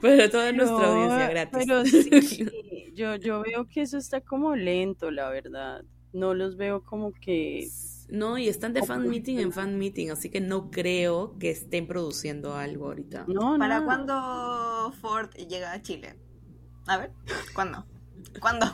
[0.00, 1.58] Pero toda nuestra No, audiencia gratis.
[1.58, 2.46] Pero sí,
[2.94, 5.84] yo, yo veo que eso está como lento, la verdad.
[6.12, 7.68] No los veo como que...
[8.08, 11.86] No, y están de fan meeting en fan meeting, así que no creo que estén
[11.86, 13.24] produciendo algo ahorita.
[13.26, 13.86] No, ¿Para no.
[13.86, 16.16] cuando Ford llega a Chile?
[16.86, 17.12] A ver,
[17.54, 17.86] ¿cuándo?
[18.40, 18.66] ¿Cuándo?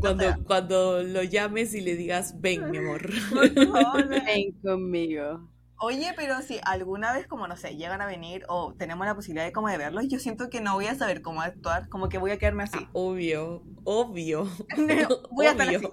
[0.00, 0.38] Cuando, sea.
[0.46, 3.08] cuando lo llames y le digas, ven, mi amor.
[3.30, 4.24] Por favor, ven.
[4.24, 5.48] Ven conmigo.
[5.78, 9.44] Oye, pero si alguna vez, como no sé, llegan a venir o tenemos la posibilidad
[9.44, 12.16] de como de verlos, yo siento que no voy a saber cómo actuar, como que
[12.16, 12.78] voy a quedarme así.
[12.94, 14.48] Obvio, obvio.
[15.30, 15.92] voy a estar obvio.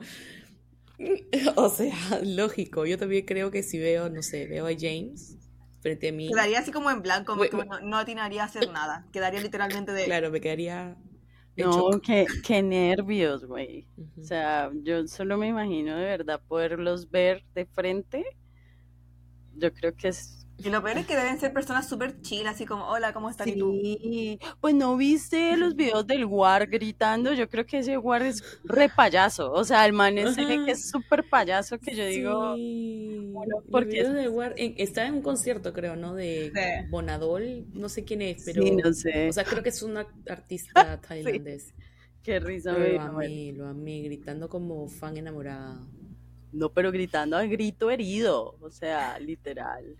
[1.56, 2.86] O sea, lógico.
[2.86, 5.38] Yo también creo que si veo, no sé, veo a James
[5.82, 8.72] frente a mí, Quedaría así como en blanco, Güey, que no, no atinaría a hacer
[8.72, 9.06] nada.
[9.12, 10.06] Quedaría literalmente de...
[10.06, 10.96] claro, me quedaría
[11.56, 13.88] No, qué, qué nervios, güey.
[14.20, 18.26] O sea, yo solo me imagino de verdad poderlos ver de frente.
[19.56, 20.43] Yo creo que es...
[20.64, 23.48] Y lo peor es que deben ser personas súper chill, así como, hola, ¿cómo estás?
[23.48, 27.98] Y tú, Sí, pues no viste los videos del War gritando, yo creo que ese
[27.98, 30.66] War es re payaso, o sea, el man ese Ajá.
[30.66, 33.30] que es súper payaso que yo digo, Sí.
[33.34, 36.14] bueno, Los porque es- de War- en- está en un concierto, creo, ¿no?
[36.16, 36.90] De Sí.
[36.90, 38.64] Bonadol, no sé quién es, pero.
[38.64, 41.74] sí, no sé, O sea, creo que es un artista tailandés.
[42.24, 43.02] qué risa lo bueno.
[43.02, 45.78] amé, lo amé, gritando como fan enamorada.
[46.54, 49.98] No, pero gritando a grito herido, o sea, literal.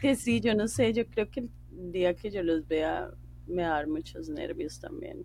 [0.00, 1.50] Que sí, yo no sé, yo creo que el
[1.92, 3.10] día que yo los vea
[3.46, 5.24] me va a dar muchos nervios también.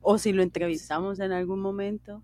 [0.00, 2.22] O si lo entrevistamos en algún momento,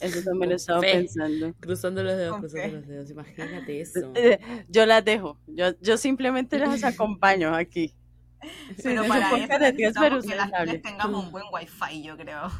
[0.00, 0.92] eso también lo estaba fe.
[0.92, 1.54] pensando.
[1.60, 2.72] Cruzando los dedos, cruzando fe.
[2.72, 3.10] los dedos.
[3.10, 4.12] Imagínate eso.
[4.14, 7.94] Eh, Yo las dejo, yo, yo simplemente las acompaño aquí.
[8.76, 12.50] Sí, pero para eso necesitamos que las tengamos un buen wifi, yo creo.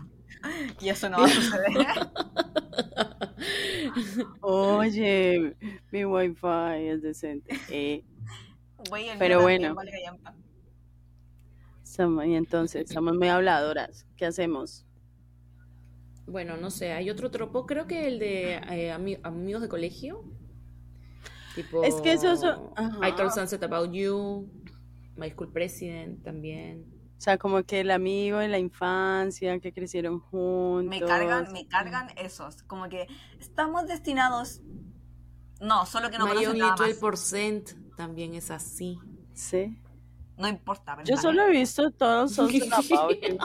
[0.80, 1.72] Y eso no va a suceder.
[4.42, 5.54] Oye,
[5.90, 7.58] mi wifi es decente.
[7.70, 8.04] Eh,
[8.88, 9.74] Güey, el Pero bueno.
[9.74, 9.92] vale
[11.82, 14.06] estamos- y entonces, estamos muy habladoras.
[14.16, 14.84] ¿Qué hacemos?
[16.26, 20.24] Bueno, no sé, hay otro tropo, creo que el de eh, ami- amigos de colegio.
[21.54, 22.42] Tipo, Es que eso es-.
[22.42, 24.50] I Told Sunset About You,
[25.16, 26.86] My School President también.
[27.16, 30.90] O sea, como que el amigo de la infancia, que crecieron juntos.
[30.90, 32.62] Me cargan, me cargan esos.
[32.64, 33.06] Como que
[33.38, 34.62] estamos destinados.
[35.60, 36.80] No, solo que no My conocen nada más.
[37.94, 38.98] 12% también es así.
[39.32, 39.78] Sí.
[40.36, 40.96] No importa.
[41.04, 43.38] Yo solo he visto todos You.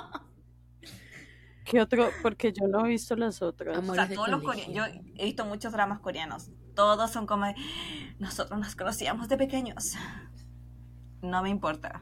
[1.63, 2.09] ¿Qué otro?
[2.23, 3.77] Porque yo no he visto las otras.
[3.87, 4.75] O sea, todos los coreanos.
[4.75, 4.85] Yo
[5.15, 6.49] he visto muchos dramas coreanos.
[6.73, 7.55] Todos son como de,
[8.17, 9.95] Nosotros nos conocíamos de pequeños.
[11.21, 12.01] No me importa.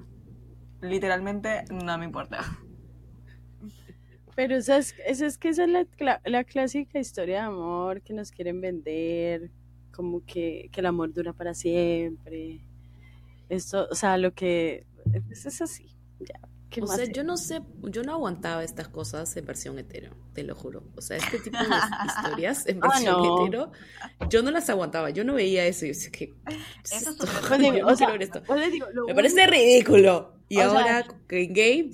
[0.81, 2.39] Literalmente no me importa.
[4.35, 8.13] Pero esa es, esa es que esa es la, la clásica historia de amor que
[8.13, 9.51] nos quieren vender,
[9.97, 12.61] como que, que el amor dura para siempre.
[13.49, 14.85] Esto, o sea, lo que
[15.25, 15.87] pues es así.
[16.19, 17.11] Ya, ¿qué O sea, es?
[17.13, 20.83] yo no sé, yo no aguantaba estas cosas en versión hetero, te lo juro.
[20.95, 21.63] O sea, este tipo de
[22.07, 23.45] historias en Ah, versión no.
[23.45, 23.71] hetero,
[24.29, 26.11] yo no las aguantaba, yo no veía eso yo decía.
[26.11, 26.33] ¿qué
[26.83, 27.25] Eso es esto?
[27.47, 28.43] Pues digo, no o sea, esto.
[28.43, 30.33] pues digo, Me único- parece ridículo.
[30.49, 31.91] Y O sea, ahora en gay...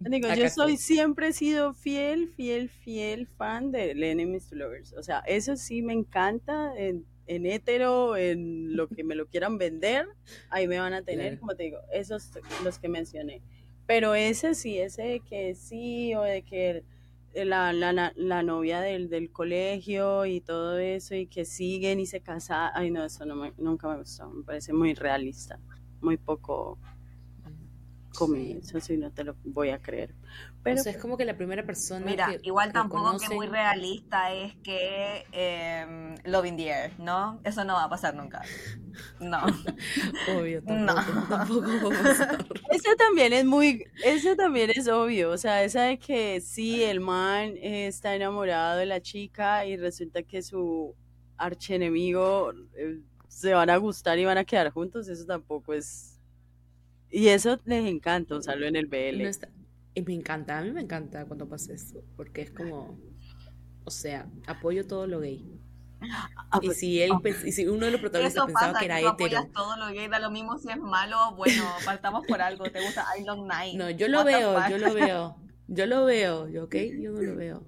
[0.00, 4.92] Digo, yo soy, siempre he sido fiel, fiel, fiel fan de Enemies to Lovers.
[4.94, 9.58] O sea, eso sí me encanta en, en hetero, en lo que me lo quieran
[9.58, 10.06] vender,
[10.50, 11.38] ahí me van a tener, Claro.
[11.38, 12.30] como te digo, esos
[12.64, 13.42] los que mencioné.
[13.86, 16.84] Pero ese sí, ese de que sí, o de que
[17.34, 22.06] la, la, la, la novia del, del colegio y todo eso, y que siguen y
[22.06, 25.60] se casan, ay no, eso no me- nunca me gustó, me parece muy realista,
[26.00, 26.78] muy poco
[28.14, 30.14] comedia, eso sí no te lo voy a creer.
[30.68, 33.34] Pero o sea, es como que la primera persona Mira, que igual que tampoco que
[33.34, 37.40] muy realista es que eh, Love in the Air, ¿no?
[37.44, 38.42] Eso no va a pasar nunca.
[39.20, 39.40] No.
[40.36, 40.94] Obvio, No.
[40.94, 42.46] tampoco, tampoco va a pasar.
[42.70, 47.00] Ese también es muy, ese también es obvio, o sea, esa de que sí, el
[47.00, 50.94] man eh, está enamorado de la chica y resulta que su
[51.38, 56.20] archenemigo eh, se van a gustar y van a quedar juntos, eso tampoco es...
[57.10, 59.22] Y eso les encanta usarlo en el BL.
[59.22, 59.48] No está-
[59.98, 62.98] Y me encanta, a mí me encanta cuando pasa eso, porque es como,
[63.84, 65.44] o sea, apoyo todo lo gay.
[66.00, 68.84] Ah, Y pues, si él, pens- y si uno de los protagonistas pensaba pasa, que
[68.86, 69.48] era hetero.
[69.52, 73.04] todo lo gay, da lo mismo si es malo, bueno, partamos por algo, te gusta
[73.18, 73.76] I Love Night.
[73.76, 76.76] No, yo lo veo, yo lo veo, yo lo veo, yo, ¿ok?
[77.00, 77.66] Yo no lo veo,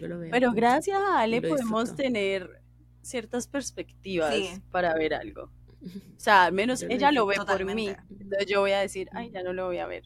[0.00, 0.30] yo lo veo.
[0.30, 2.62] Pero gracias a Ale podemos tener
[3.02, 4.48] ciertas perspectivas Sí.
[4.70, 5.50] para ver algo.
[6.16, 7.88] O sea, al menos Yo ella lo ve por mí.
[8.18, 10.02] Entonces yo voy a decir, ay, ya no lo voy a ver.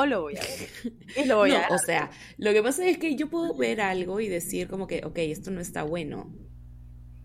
[0.00, 0.94] O lo voy a ver.
[1.16, 3.80] Y lo voy No, a o sea, lo que pasa es que yo puedo ver
[3.80, 6.32] algo y decir como que, ok, esto no está bueno.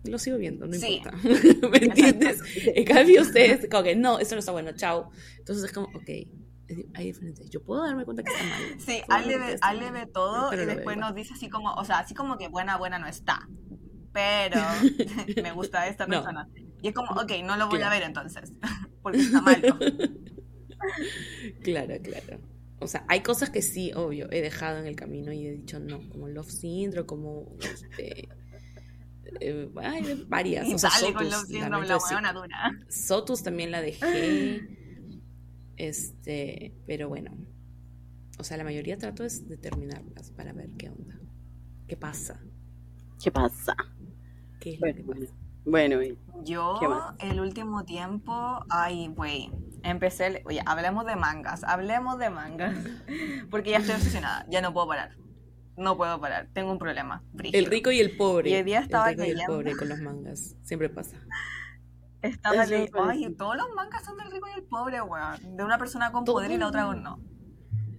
[0.04, 1.00] Lo sigo viendo, no Sí.
[1.02, 1.16] importa.
[1.70, 2.40] ¿Me entiendes?
[2.66, 5.10] En cambio ustedes, como que, no, esto no está bueno, chao.
[5.38, 6.08] Entonces es como, ok,
[6.94, 7.48] hay diferencias.
[7.50, 8.62] Yo puedo darme cuenta que está mal.
[8.80, 11.98] Sí, Ale ve, Ale mal, ve todo y después nos dice así como, o sea,
[12.00, 13.48] así como que buena, buena no está.
[14.12, 14.56] Pero
[15.42, 16.16] me gusta esta No.
[16.22, 16.48] persona.
[16.82, 18.52] Y es como, ok, no lo voy a ver entonces.
[19.02, 19.78] Porque está malo.
[21.62, 22.40] Claro, claro.
[22.80, 25.78] O sea, hay cosas que sí, obvio, he dejado en el camino y he dicho
[25.80, 28.28] no, como Love Syndrome, como este.
[29.40, 30.72] eh, hay varias.
[30.72, 32.72] O sea, dale con Sotus, los síndrome, lamento la buena dura.
[32.88, 34.62] Sotus también la dejé.
[35.76, 37.36] Este, pero bueno.
[38.38, 41.20] O sea, la mayoría trato es de terminarlas para ver qué onda.
[41.86, 42.42] ¿Qué pasa?
[43.22, 43.76] ¿Qué pasa?
[44.58, 45.34] ¿Qué es Bueno, lo que pasa?
[45.64, 46.00] Bueno,
[46.44, 46.78] Yo,
[47.20, 49.50] el último tiempo, ay, güey,
[49.84, 52.74] empecé, el- oye, hablemos de mangas, hablemos de mangas,
[53.50, 55.16] porque ya estoy obsesionada, ya no puedo parar,
[55.76, 57.22] no puedo parar, tengo un problema.
[57.58, 58.50] El rico y el pobre.
[58.50, 60.56] Y hoy día estaba el rico y el pobre con los mangas.
[60.62, 61.16] Siempre pasa.
[62.22, 65.76] Estaba leyendo, ay, todos los mangas son del rico y el pobre, weón, de una
[65.78, 67.20] persona con poder y la otra con no.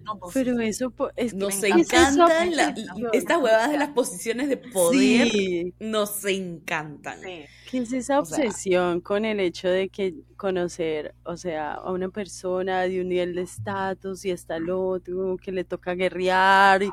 [0.06, 2.12] No, pues, pero eso es que Nos me encanta.
[2.12, 3.12] encantan la- eso.
[3.12, 5.28] estas huevadas de las posiciones de poder.
[5.28, 7.20] Sí, Nos encantan.
[7.20, 7.44] sí.
[7.70, 11.90] ¿Qué es esa O sea- obsesión con el hecho de que conocer, o sea, a
[11.90, 16.84] una persona de un nivel de estatus y hasta el otro, que le toca guerrear
[16.84, 16.90] y,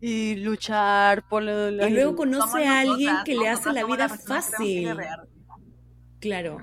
[0.00, 3.84] y luchar por lo, Y luego Somos conoce a alguien nosotras, que le hace la
[3.84, 4.96] vida fácil.
[6.18, 6.58] Claro.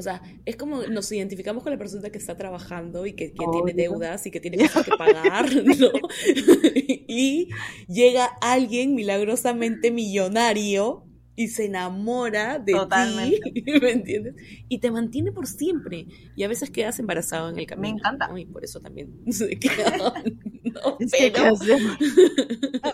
[0.00, 3.74] O sea, es como nos identificamos con la persona que está trabajando y que, tiene
[3.74, 5.90] deudas y que tiene cosas que pagar, ¿no?
[7.08, 7.48] y
[7.86, 11.04] llega alguien milagrosamente millonario
[11.36, 14.34] y se enamora de ti, ¿me entiendes?
[14.68, 16.06] Y te mantiene por siempre.
[16.36, 17.96] Y a veces quedas embarazado en el camino.
[17.96, 18.28] encanta.
[18.28, 18.36] ¿no?
[18.36, 20.96] Y por eso también se quedan, ¿no?
[20.98, 21.98] Es que, ¿qué Pero- hacemos?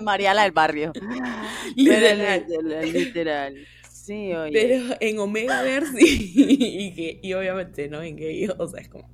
[0.01, 0.93] María la del barrio.
[1.75, 2.47] Literal.
[2.49, 3.55] Literal, literal.
[4.07, 4.53] Sí, oye.
[4.53, 6.45] Pero en Omegaverse y,
[6.87, 8.03] y, que- y obviamente, ¿no?
[8.03, 9.09] En gay, o sea, es como...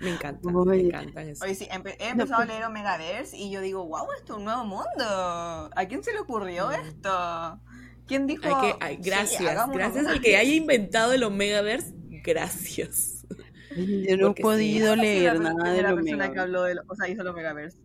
[0.00, 1.44] Me encanta, me encantan eso.
[1.44, 4.44] Oye, sí, empe- he empezado a leer Omegaverse y yo digo, wow, esto es un
[4.46, 4.84] nuevo mundo.
[4.98, 6.86] ¿A quién se le ocurrió Mm.
[6.88, 7.60] esto?
[8.08, 8.42] ¿Quién dijo?
[8.44, 10.10] Hay que, ay, "Sí, gracias, gracias Omegaverse"?
[10.10, 13.24] al que haya inventado el Omegaverse, gracias.
[13.76, 16.62] Yo no he porque podido Sí, la leer per- nada de lo persona que habló
[16.64, 17.78] de lo, o sea, hizo el Omegaverse.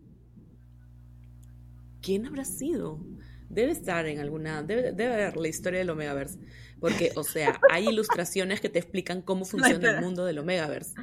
[2.02, 3.00] ¿Quién habrá sido?
[3.50, 6.40] Debe estar en alguna, debe, debe haber la historia del Omegaverse.
[6.80, 9.46] Porque, o sea, hay ilustraciones que te explican cómo
[9.80, 10.94] funciona el mundo del Omegaverse.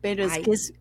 [0.00, 0.42] Pero es Ay.
[0.42, 0.74] que es,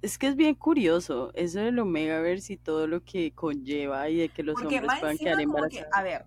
[0.00, 4.28] es que es bien curioso eso del Omegaverse y todo lo que conlleva y de
[4.28, 5.88] que los Porque hombres puedan quedar como que, embarazados.
[5.92, 6.24] a ver,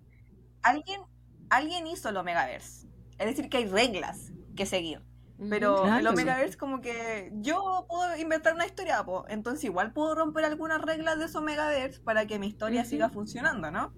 [0.61, 1.01] alguien,
[1.49, 2.87] alguien hizo el Omegaverse.
[3.17, 5.01] Es decir, que hay reglas que seguir.
[5.49, 5.99] Pero Claro.
[5.99, 10.81] el Omegaverse como que yo puedo inventar una historia, po, entonces igual puedo romper algunas
[10.81, 13.93] reglas de ese Omegaverse para que mi historia siga funcionando, ¿no?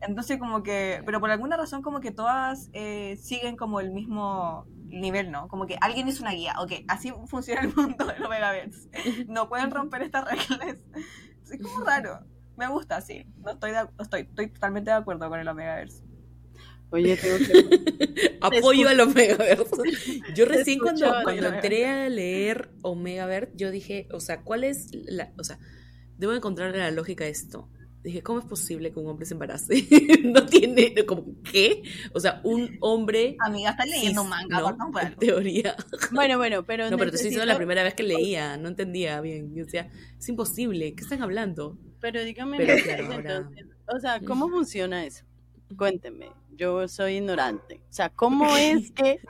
[0.00, 4.64] Entonces como que, pero por alguna razón como que todas eh, siguen como el mismo
[4.86, 5.46] nivel, ¿no?
[5.48, 8.88] Como que alguien hizo una guía, ok, así funciona el mundo del Omegaverse.
[9.28, 10.78] No pueden romper estas reglas.
[11.50, 12.20] Es como raro.
[12.56, 13.26] Me gusta, sí.
[13.44, 16.02] No estoy, de- estoy, estoy totalmente de acuerdo con el Omegaverse.
[16.90, 18.38] Oye, tengo que...
[18.40, 19.64] Apoyo al Omegaverse.
[20.34, 21.06] Yo recién cuando,
[21.46, 25.58] entré a leer Omegaverse, yo dije, o sea, ¿cuál es la, o sea,
[26.16, 27.68] debo encontrarle la lógica a esto?
[28.02, 29.86] Dije, ¿cómo es posible que un hombre se embarace?
[30.24, 31.82] no tiene, como, ¿qué?
[32.14, 35.00] O sea, un hombre Amiga, estás leyendo manga, ¿no?
[35.00, 35.76] En teoría.
[36.10, 38.68] Bueno, bueno, pero No, pero te estoy diciendo la necesito- primera vez que leía, no
[38.68, 39.54] entendía bien.
[39.54, 41.78] Yo decía, es imposible, ¿qué están hablando?
[42.00, 45.24] Pero dígame, Pero claro, ahora- entonces, o sea, ¿cómo funciona eso?
[45.76, 47.80] Cuénteme, yo soy ignorante.
[47.88, 49.20] O sea, ¿cómo es que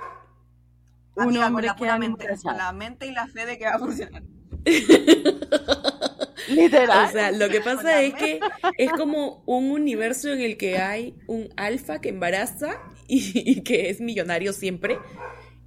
[1.14, 3.72] un Amiga, con hombre la mente, con la mente y la fe de que va
[3.72, 4.22] a funcionar.
[6.48, 7.08] Literal.
[7.08, 8.40] O sea, lo que pasa es que
[8.78, 13.90] es como un universo en el que hay un alfa que embaraza y, y que
[13.90, 14.98] es millonario siempre.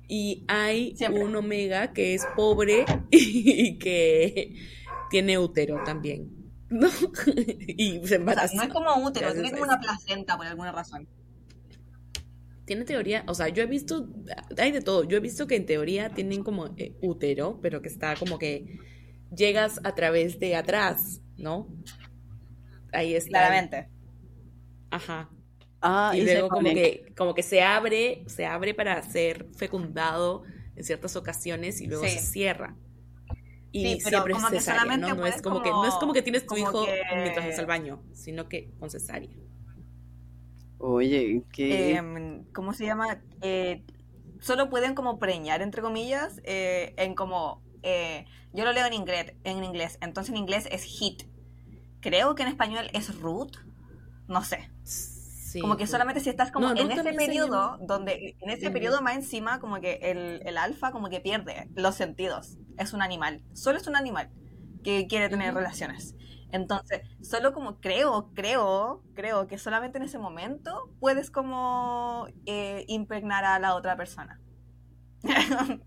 [0.07, 1.23] Y hay Siempre.
[1.23, 4.55] un omega que es pobre y que
[5.09, 6.42] tiene útero también.
[6.73, 6.87] ¿No?
[7.67, 8.55] y se O sea, embaraza.
[8.55, 11.07] no es como útero, tiene como una placenta por alguna razón.
[12.65, 14.07] Tiene teoría, o sea, yo he visto,
[14.57, 17.89] hay de todo, yo he visto que en teoría tienen como eh, útero, pero que
[17.89, 18.79] está como que
[19.35, 21.67] llegas a través de atrás, ¿no?
[22.91, 23.29] Ahí está.
[23.29, 23.89] Claramente.
[24.89, 25.29] Ajá.
[25.81, 30.43] Ah, y, luego como que, como que se abre, se abre para ser fecundado
[30.75, 32.11] en ciertas ocasiones y luego Sí.
[32.11, 32.75] se cierra.
[33.75, 35.15] Y Sí, pero siempre es cesárea, solamente ¿no?
[35.15, 37.65] No es como que, no es como que tienes tu hijo que- mientras vas al
[37.65, 39.29] baño, sino que con cesárea.
[40.77, 41.95] Oye, ¿qué?
[41.95, 43.19] Em, ¿Cómo se llama?
[43.41, 43.83] Eh,
[44.39, 49.33] solo pueden como preñar, entre comillas, eh, en como eh, yo lo leo en inglés,
[49.43, 51.23] en inglés, entonces en inglés es hit.
[52.01, 53.57] Creo que en español es root,
[54.27, 54.69] no sé.
[55.53, 59.01] Sí, como que solamente si estás como No, en ese periodo, donde en ese periodo
[59.01, 62.59] más encima como que el, el alfa como que pierde los sentidos.
[62.77, 64.31] Es un animal, solo es un animal
[64.83, 65.55] que quiere tener Ujú.
[65.55, 66.15] relaciones.
[66.51, 73.45] Entonces, solo como creo, creo, creo que solamente en ese momento puedes como eh, impregnar
[73.45, 74.41] a la otra persona.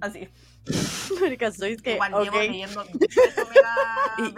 [0.00, 0.30] Así.
[1.20, 2.08] Marica, que, me da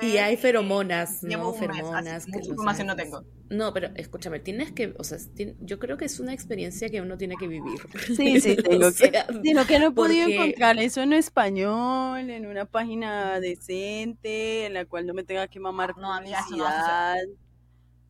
[0.02, 1.28] Y, hay feromonas, ¿no?
[1.52, 2.26] un mes, así, Feromonas.
[2.26, 3.24] que información no tengo.
[3.48, 7.00] No, pero escúchame, tienes que, o sea, tien- yo creo que es una experiencia que
[7.00, 7.78] uno tiene que vivir.
[8.06, 8.06] Sí,
[8.40, 9.40] sí, tengo O sea, que.
[9.42, 14.74] Sino que no he podido porque- encontrar eso en español, en una página decente, en
[14.74, 17.34] la cual no me tenga que mamar No, amiga, eso no va a publicidad.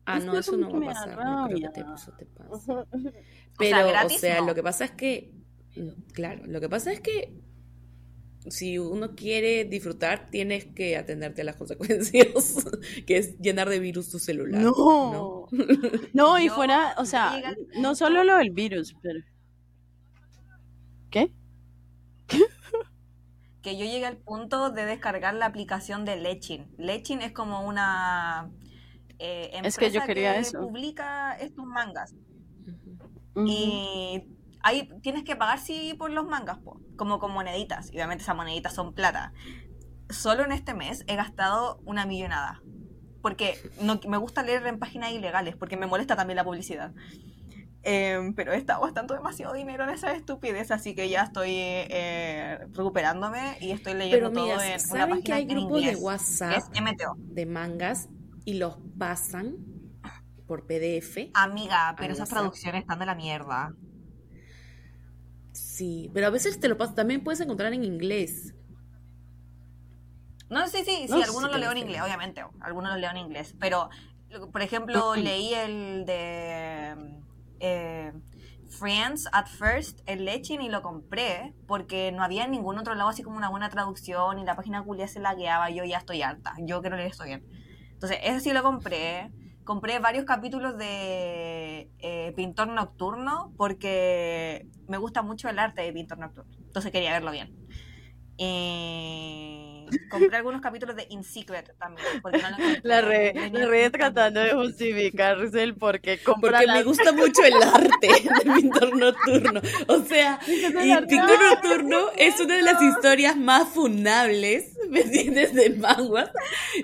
[0.05, 1.23] Ah, no, eso no va me a pasar.
[1.23, 2.49] No creo que te, eso te pase.
[2.51, 2.85] O sea,
[3.57, 4.47] Pero, o sea, no.
[4.47, 5.31] lo que pasa es que,
[6.13, 7.31] claro, lo que pasa es que
[8.47, 12.65] si uno quiere disfrutar, tienes que atenderte a las consecuencias,
[13.05, 14.61] que es llenar de virus tu celular.
[14.61, 15.47] No.
[16.13, 17.41] No, y Yo- fuera, o sea,
[17.77, 19.19] no solo lo del virus, pero.
[21.09, 21.31] ¿Qué?
[23.61, 26.67] que yo llegué al punto de descargar la aplicación de Lechin.
[26.77, 28.49] Lechin es como una
[29.19, 30.61] eh, empresa Es que yo quería que eso.
[30.61, 32.13] publica estos mangas.
[33.45, 34.23] Y
[34.61, 37.87] ahí tienes que pagar sí por los mangas, po, como con moneditas.
[37.91, 39.33] Y obviamente esas moneditas son plata.
[40.09, 42.61] Solo en este mes he gastado una millonada.
[43.21, 46.93] Porque no, me gusta leer en páginas ilegales, porque me molesta también la publicidad.
[47.81, 52.59] Em, pero he estado gastando demasiado dinero en esa estupidez, así que ya estoy eh,
[52.73, 55.85] recuperándome y estoy Pero leyendo todo amigas, en una ¿saben que página hay en grupos
[55.85, 55.95] de.
[55.95, 57.15] WhatsApp Es MTO.
[57.17, 58.09] de mangas
[58.45, 59.57] y los pasan
[60.45, 61.29] por PDF?
[61.33, 62.29] Amiga, pero esas WhatsApp.
[62.29, 63.73] traducciones están de la mierda.
[65.59, 68.53] Sí, pero a veces te lo pasan, también puedes encontrar en inglés.
[70.49, 73.11] No, sí, sí, sí, No, algunos sí lo leo en inglés, obviamente, algunos lo leo
[73.11, 73.89] en inglés, pero,
[74.51, 76.95] por ejemplo, leí el de
[77.59, 78.13] eh,
[78.69, 83.09] Friends at First, el Lechin, y lo compré porque no había en ningún otro lado
[83.09, 86.53] así como una buena traducción y la página culia se lagueaba, yo ya estoy harta,
[86.59, 87.45] yo quiero leer esto bien.
[87.91, 89.29] Entonces, ese sí lo compré.
[89.69, 96.17] Compré varios capítulos de eh, Pintor Nocturno porque me gusta mucho el arte de Pintor
[96.17, 96.51] Nocturno.
[96.57, 97.55] Entonces quería verlo bien.
[98.35, 102.07] Y compré algunos capítulos de In Secret también.
[102.23, 106.61] Porque no lo encontré La re, la re tratando de justificarse el por qué compra
[106.61, 108.07] Porque me gusta mucho el arte
[108.43, 109.61] de Pintor Nocturno.
[109.87, 110.39] O sea.
[111.07, 115.53] Pintor Nocturno es una de las historias más funables, ¿me entiendes?
[115.53, 116.31] De manguas,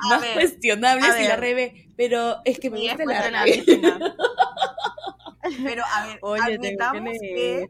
[0.08, 1.85] más ver, cuestionables y la rebe.
[1.98, 3.64] Pero es que me gusta el arte.
[5.64, 7.70] Pero a ver, Oye, que admitamos que, leer.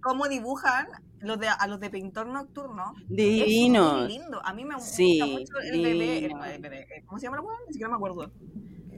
[0.00, 0.88] cómo dibujan
[1.20, 2.94] los de, a los de Pintor Nocturno.
[2.96, 4.08] Es muy Divinos.
[4.08, 4.40] lindo.
[4.44, 6.86] A mí me gusta Sí, mucho el bebé, el, bebé.
[7.06, 7.58] ¿Cómo se llama la mujer?
[7.68, 8.32] Ni siquiera me acuerdo.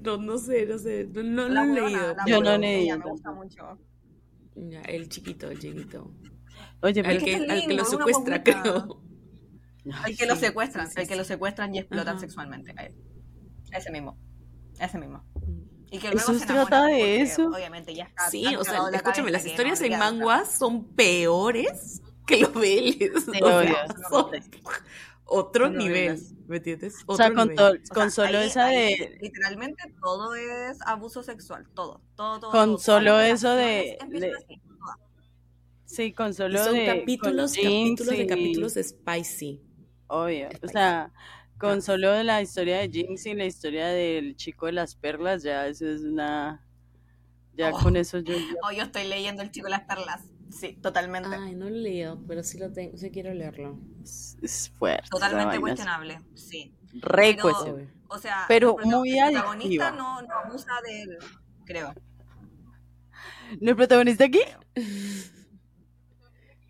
[0.03, 1.07] No, no sé, no sé.
[1.13, 2.17] No, lo he leído.
[2.27, 3.79] Yo no huevona, leí ella me gusta mucho.
[4.55, 6.11] Ya, el chiquito, el chiquito.
[6.81, 9.03] Oye, Al pero que que, al que lindo, lo una secuestra, creo.
[10.07, 12.21] El que lo secuestran, sí, sí, el que lo secuestran y explotan Ajá.
[12.21, 12.73] sexualmente.
[12.77, 12.95] a él.
[13.73, 14.19] Ese mismo.
[14.79, 15.23] Ese mismo.
[15.91, 17.47] Y que ¿Eso luego se se trata de eso?
[17.49, 18.29] Obviamente ya está.
[18.29, 23.25] Sí, o sea, la escúchame, las historias no en manguas son peores que los BLs.
[23.25, 23.77] Sí, o sea, obvio.
[24.11, 24.31] son
[25.27, 26.21] otro nivel.
[26.47, 26.97] ¿me entiendes?
[27.07, 27.57] O Otro sea, con, O
[27.95, 29.19] sea, solo ahí- esa ahí de.
[29.21, 32.51] Literalmente todo es abuso sexual, todo, todo, todo.
[32.51, 32.79] Con todo.
[32.79, 34.61] solo eso de- de- así.
[35.87, 36.87] Sí, con Y solo son de.
[36.87, 39.63] capítulos, capítulos de y- capítulos spicy.
[40.09, 40.49] Obvio.
[40.63, 41.13] O sea,
[41.59, 45.43] con solo de la historia de Jinx y la historia del chico de las perlas,
[45.43, 46.61] ya eso es una.
[47.57, 47.79] Ya Oh.
[47.83, 48.35] con eso yo.
[48.63, 50.23] Oh, yo estoy leyendo El chico de las perlas.
[50.51, 51.35] Sí, totalmente.
[51.35, 53.79] Ay, no lo leído, pero sí lo tengo, sí quiero leerlo.
[54.03, 55.09] Es, es fuerte.
[55.11, 56.75] totalmente cuestionable, sí.
[56.93, 57.89] Re Pero- cuestionable.
[58.09, 61.19] O sea, Pero el muy el protagonista no, no abusa del.
[61.65, 61.93] Creo.
[63.61, 64.41] ¿El protagonista aquí?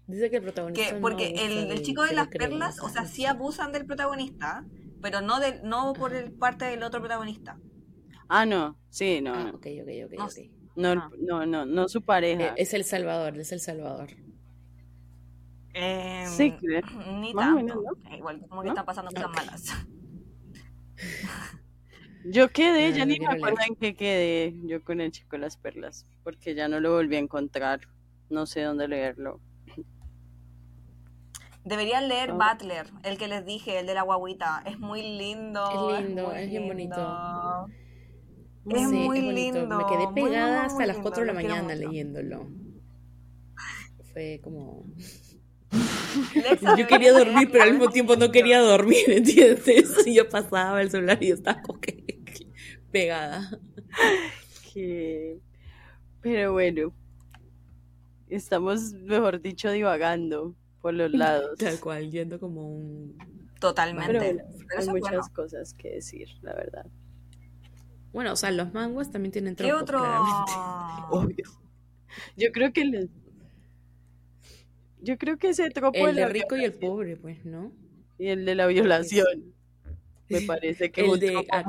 [0.07, 0.87] Dice que el protagonista.
[0.87, 3.25] Que, no porque el, el de- chico de las cree, perlas, o sea, no sí
[3.27, 4.65] abusan del protagonista,
[5.01, 7.59] pero no, del, no por el parte del otro protagonista.
[8.29, 8.79] Ah, no.
[8.91, 9.35] Sí, no.
[9.35, 9.51] Ah, no.
[9.51, 10.31] ok, ok, ok, No ok.
[10.31, 10.51] sé.
[10.77, 11.11] No, Ah.
[11.21, 12.55] no, no, no su Eh, pareja.
[12.57, 14.09] es El Salvador, es El Salvador.
[15.73, 16.83] Eh, Sí, creo.
[17.21, 17.57] Ni tanto.
[17.57, 17.79] menos,
[18.11, 18.73] Eh, Igual, como que ¿No?
[18.73, 19.65] están pasando cosas malas.
[22.27, 23.69] Yo quedé, ya ni me acuerdo leer.
[23.71, 27.17] en qué quedé yo con el chico de las perlas, porque ya no lo volví
[27.17, 27.81] a encontrar.
[28.31, 29.41] No sé dónde leerlo.
[31.65, 32.33] Deberían leer.
[32.33, 34.63] Butler, el que les dije, el de la guaguita.
[34.67, 35.97] Es muy lindo.
[35.99, 36.97] Es lindo, es bien bonito.
[36.97, 37.69] lindo.
[38.71, 39.59] Es Sí, muy bonito.
[39.61, 41.75] lindo, Me quedé muy, muy, pegada muy, hasta muy las lindo, 4 de la mañana
[41.75, 42.49] leyéndolo.
[44.13, 44.85] Fue como.
[46.79, 49.95] yo quería dormir, pero al mismo tiempo no quería dormir, ¿entiendes?
[50.07, 52.05] Y yo pasaba el celular y estaba que
[52.91, 53.51] pegada.
[56.21, 56.93] Pero bueno,
[58.29, 60.55] estamos, mejor dicho, divagando
[60.85, 61.57] por los lados.
[61.59, 63.17] Tal cual, yendo como un...
[63.59, 64.45] Totalmente.
[64.77, 66.85] hay muchas cosas que decir, la verdad.
[68.13, 70.03] Bueno, o sea, los manguas también tienen tropos, ¿Qué otro?
[71.11, 71.45] Obvio.
[72.37, 73.09] Yo creo que les...
[75.01, 76.07] Yo creo que ese tropo...
[76.07, 77.73] El de rico y el pobre, pues, ¿no?
[78.19, 79.55] Y el de la violación.
[80.29, 81.65] Me parece que el de, ah,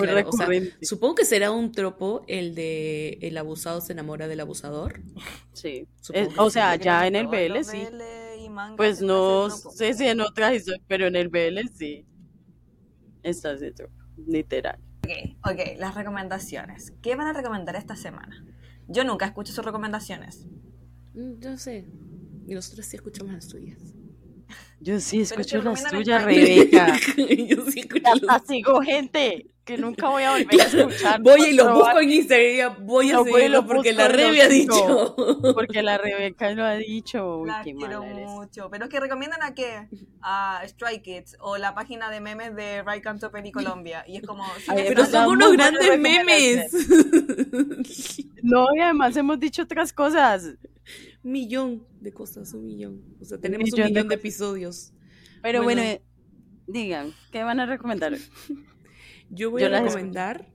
[0.81, 5.01] supongo que será un tropo el de el abusado se enamora del abusador.
[5.53, 5.87] Sí.
[6.37, 7.85] o sea, ya en el BL sí.
[8.77, 12.05] Pues no sé si en otras historias, pero en el BL sí.
[13.23, 13.93] Está tropo,
[14.27, 14.79] literal.
[15.03, 16.93] Ok, ok, las recomendaciones.
[17.01, 18.45] ¿Qué van a recomendar esta semana?
[18.87, 20.45] Yo nunca escucho sus recomendaciones.
[21.13, 21.87] Mm, yo sé.
[22.47, 23.79] Y nosotros sí escuchamos las tuyas.
[24.79, 26.97] Yo sí escucho las tuyas, Rebeca.
[27.17, 28.45] Yo sí escucho las...
[28.45, 31.21] sigo gente que nunca voy a volver a escuchar.
[31.21, 35.15] Voy y lo busco en Instagram, voy a seguirlo porque la Rebe ha dicho.
[35.55, 37.43] Porque la Rebeca lo ha dicho.
[37.45, 38.69] la quiero mucho.
[38.69, 39.87] Pero es que recomiendan a qué?
[40.21, 44.05] A Strike Kids o la página de memes de Right Canto Penny Colombia.
[44.07, 44.45] Y es como...
[44.67, 46.71] pero son unos grandes memes.
[48.43, 50.55] No, y además hemos dicho otras cosas
[51.25, 53.01] millón de cosas, un millón.
[53.19, 54.64] O sea, tenemos un millón, de, episodios.
[55.41, 55.81] Pero bueno,
[56.67, 58.17] digan, ¿qué van a recomendar?
[59.29, 60.51] Yo voy a recomendar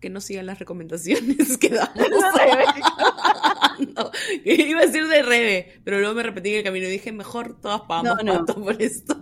[0.00, 1.96] que no sigan las recomendaciones que damos.
[3.96, 4.10] no,
[4.44, 7.60] iba a decir de Rebe, pero luego me repetí en el camino y dije, mejor
[7.60, 9.16] todas pagamos no, por esto.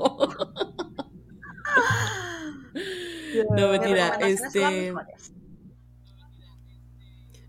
[3.56, 4.94] no, mentira, este...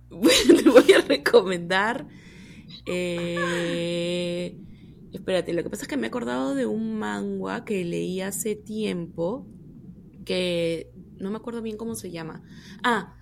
[0.10, 2.06] Bueno, te voy a recomendar
[2.86, 4.58] eh,
[5.14, 8.56] espérate, lo que pasa es que me he acordado de un manga que leí hace
[8.56, 9.48] tiempo,
[10.26, 12.44] que no me acuerdo bien cómo se llama.
[12.84, 13.16] Ah,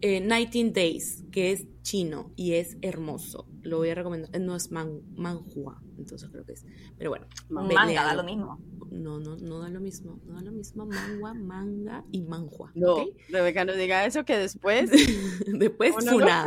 [0.00, 3.48] eh, 19 Days, que es chino y es hermoso.
[3.66, 4.30] Lo voy a recomendar.
[4.34, 6.64] Eh, no es man, manhua, entonces creo que es.
[6.96, 7.26] Pero bueno.
[7.48, 8.60] Manga da lo mismo.
[8.90, 10.20] No, no, no da lo mismo.
[10.24, 12.70] No da lo mismo manga, manga y manhua.
[12.74, 14.90] No, Rebeca, no diga eso que después.
[15.46, 16.46] después nada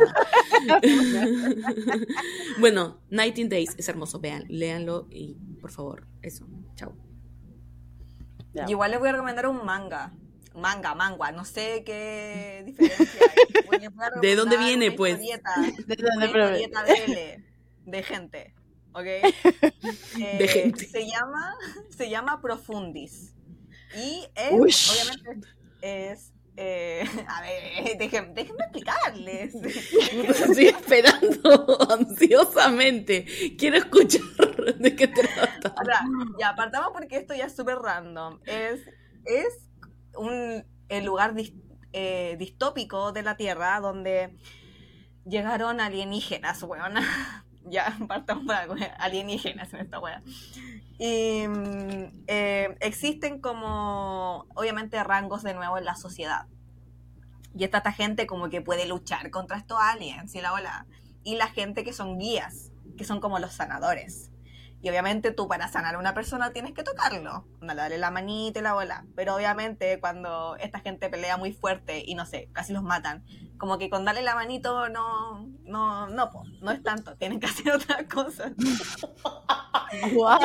[2.60, 4.20] bueno, 19 Days es hermoso.
[4.20, 6.46] Vean, léanlo y por favor, eso.
[6.74, 6.94] Chao.
[8.66, 10.12] Igual les voy a recomendar un manga
[10.54, 14.20] manga, manga, no sé qué diferencia hay.
[14.20, 15.18] ¿De dónde viene, pues?
[15.86, 17.44] ¿De dónde de,
[17.84, 18.54] de gente,
[18.92, 19.04] ¿ok?
[19.04, 20.86] de eh, gente.
[20.86, 21.54] Se llama,
[21.96, 23.34] se llama Profundis.
[23.96, 25.48] Y es, obviamente,
[25.82, 29.54] es eh, a ver, déjenme, déjenme explicarles.
[29.54, 33.24] Estoy esperando ansiosamente.
[33.56, 35.74] Quiero escuchar de qué trata.
[36.38, 38.40] ya, partamos porque esto ya es súper random.
[38.44, 38.80] Es,
[39.24, 39.69] es
[40.16, 41.34] un el lugar
[41.92, 44.36] eh, distópico de la Tierra donde
[45.24, 46.94] llegaron alienígenas, weón.
[47.64, 50.22] ya partamos por alienígenas en esta weá.
[50.98, 56.46] Y mm, eh, existen como, obviamente, rangos de nuevo en la sociedad.
[57.54, 60.86] Y está esta gente como que puede luchar contra estos aliens y la ola.
[61.22, 64.29] Y la gente que son guías, que son como los sanadores.
[64.82, 68.62] Y obviamente tú para sanar a una persona tienes que tocarlo, darle la manita y
[68.62, 69.04] la bola.
[69.14, 73.24] Pero obviamente cuando esta gente pelea muy fuerte y no sé, casi los matan,
[73.58, 77.72] como que con darle la manito no, no, no, no es tanto, tienen que hacer
[77.72, 78.52] otra cosa.
[80.14, 80.40] ¿What?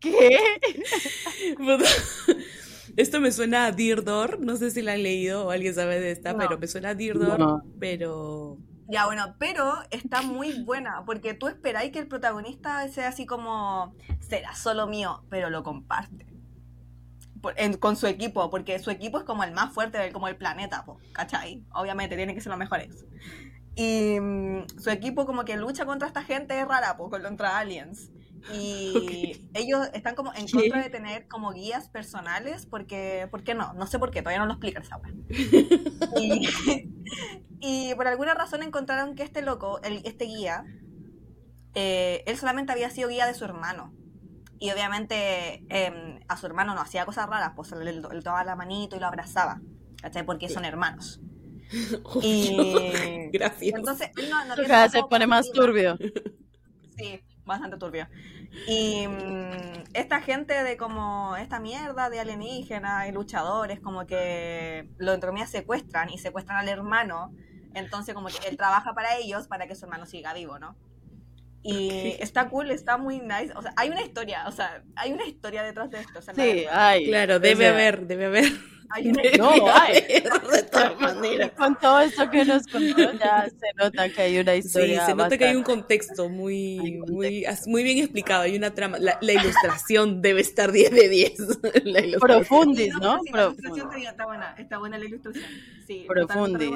[0.00, 0.38] ¿Qué?
[2.96, 6.10] Esto me suena a Dirdor, no sé si la han leído o alguien sabe de
[6.10, 8.58] esta, pero me suena a Dirdor, pero
[8.90, 13.94] ya, bueno, pero está muy buena, porque tú esperáis que el protagonista sea así como,
[14.18, 16.26] será solo mío, pero lo comparte.
[17.78, 21.64] con su equipo, porque su equipo es como el más fuerte, como el planeta, ¿cachai?
[21.72, 23.06] Obviamente, tiene que ser los mejores.
[23.76, 28.10] Y mm, su equipo como que lucha contra esta gente rara, pues, contra aliens.
[28.54, 33.72] Y ellos están como en contra de tener como guías personales porque, ¿por qué no?
[33.74, 35.00] No sé por qué, todavía no lo explican esa
[36.20, 36.48] y,
[37.60, 40.64] y, por alguna razón encontraron que este loco, el, este guía,
[41.74, 43.92] eh, él solamente había sido guía de su hermano.
[44.58, 48.56] Y obviamente em, a su hermano no hacía cosas raras, pues él, le tomaba la
[48.56, 49.60] manito y lo abrazaba,
[50.02, 50.26] ¿cachai?
[50.26, 51.20] Porque son hermanos.
[52.22, 53.78] y Gracias.
[53.78, 55.96] Entonces, no, no se pone más turbio.
[56.98, 58.08] Sí, bastante turbio.
[58.66, 65.12] Y mm, esta gente de como esta mierda de alienígenas y luchadores, como que lo
[65.12, 67.32] entre secuestran y secuestran al hermano.
[67.74, 70.76] Entonces como que él trabaja para ellos para que su hermano siga vivo, ¿no?
[71.62, 73.52] Y está cool, está muy nice.
[73.54, 76.18] O sea, hay una historia, o sea, hay una historia detrás de esto.
[76.18, 77.06] O sea, Sí, hay.
[77.06, 78.52] Claro, o debe sea, haber, debe haber.
[78.92, 79.94] Hay una No, hay.
[80.02, 81.50] De todas maneras.
[81.56, 85.06] Con todo esto que nos contó, ya se nota que hay una Sí, historia.
[85.06, 88.42] se nota que hay un contexto Hay muy, un muy, muy bien explicado.
[88.42, 88.98] Hay una trama.
[88.98, 91.32] La, la ilustración debe estar 10 de 10.
[91.84, 92.20] La ilustración.
[92.20, 93.20] Profundis, Sí, ¿no?
[93.22, 94.08] sí, la ilustración Profundis.
[94.08, 95.44] está buena, está buena la ilustración.
[95.86, 96.04] Sí.
[96.08, 96.70] Profundis.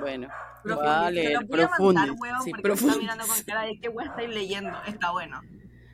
[0.00, 0.28] Bueno,
[0.64, 1.24] Profundis.
[1.24, 2.12] Te mandar, Profundis.
[2.20, 4.76] weón, Sí, está mirando con cara de qué weón estáis leyendo.
[4.86, 5.40] Está bueno.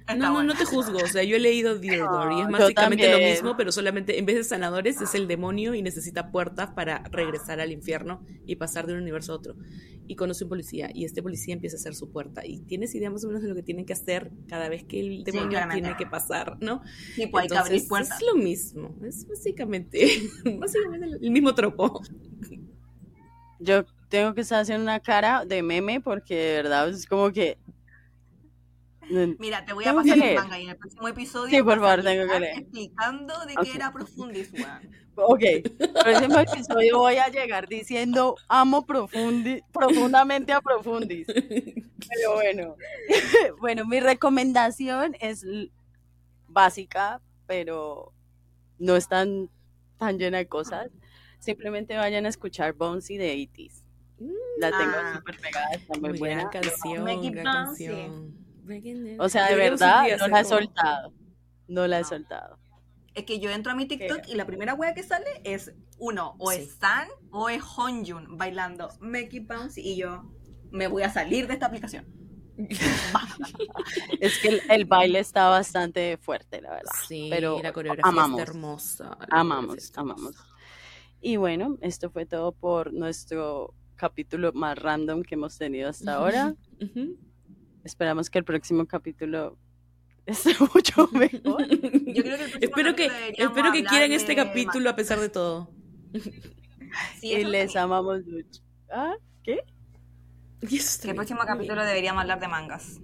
[0.03, 0.99] Está No, no, no te juzgo.
[0.99, 4.27] O sea, yo he leído Dirdor y es No, básicamente lo mismo, pero solamente en
[4.27, 8.87] vez de sanadores es el demonio y necesita puertas para regresar al infierno y pasar
[8.87, 9.55] de un universo a otro.
[10.09, 12.45] Y conoce un policía y este policía empieza a hacer su puerta.
[12.45, 15.01] Y tienes idea más o menos de lo que tienen que hacer cada vez que
[15.01, 16.83] el demonio tiene que pasar, ¿no?
[17.15, 18.21] Sí, pues hay que abrir Entonces, puertas.
[18.21, 18.95] es lo mismo.
[19.05, 22.03] Es básicamente, básicamente el mismo tropo.
[23.61, 27.59] Yo tengo que estar haciendo una cara de meme porque de verdad es como que.
[29.39, 31.51] Mira, te voy a pasar el manga y en el próximo episodio.
[31.57, 32.59] Sí, por favor, tengo que leer.
[32.59, 35.03] Explicando de qué era Profundis, weón.
[35.15, 35.43] Ok,
[36.03, 41.27] próximo episodio voy a llegar diciendo amo profundi, profundamente a Profundis.
[41.27, 42.77] Pero bueno,
[43.61, 45.45] bueno, mi recomendación es
[46.49, 48.13] básica, pero
[48.79, 49.51] no es tan,
[49.99, 50.91] tan llena de cosas.
[51.41, 53.83] Simplemente vayan a escuchar Bonesy de 80s.
[54.59, 55.15] La tengo Ah.
[55.19, 56.49] súper pegada, está muy Muy buena.
[56.49, 57.87] canción, Make it gran bouncy.
[57.87, 58.42] canción.
[59.19, 61.13] O sea, de verdad, no la he como- soltado.
[61.69, 62.09] No la he No.
[62.09, 62.59] soltado.
[63.15, 66.35] Es que yo entro a mi TikTok y la primera wea que sale es uno,
[66.39, 66.59] o Sí.
[66.63, 70.25] es San o es Honjun bailando Make It Bounce y yo
[70.71, 72.07] me voy a salir de esta aplicación.
[74.21, 76.93] Es que el, el baile está bastante fuerte, la verdad.
[77.07, 78.41] Sí, pero la coreografía amamos.
[78.41, 79.19] está hermosa.
[79.31, 80.37] Amamos, está amamos.
[81.21, 86.55] Y bueno, esto fue todo por nuestro capítulo más random que hemos tenido hasta ahora.
[86.81, 87.17] Ujú.
[87.85, 89.59] Esperamos que el próximo capítulo
[90.27, 91.67] esté mucho mejor.
[91.69, 95.29] Yo creo que el próximo espero que, espero que quieran este capítulo a pesar de
[95.29, 95.71] todo.
[97.21, 97.79] Sí, y les sí.
[97.79, 98.63] amamos mucho.
[98.91, 99.15] ¿Ah?
[99.43, 99.61] ¿Qué?
[100.61, 103.01] Que el próximo capítulo deberíamos hablar de mangas.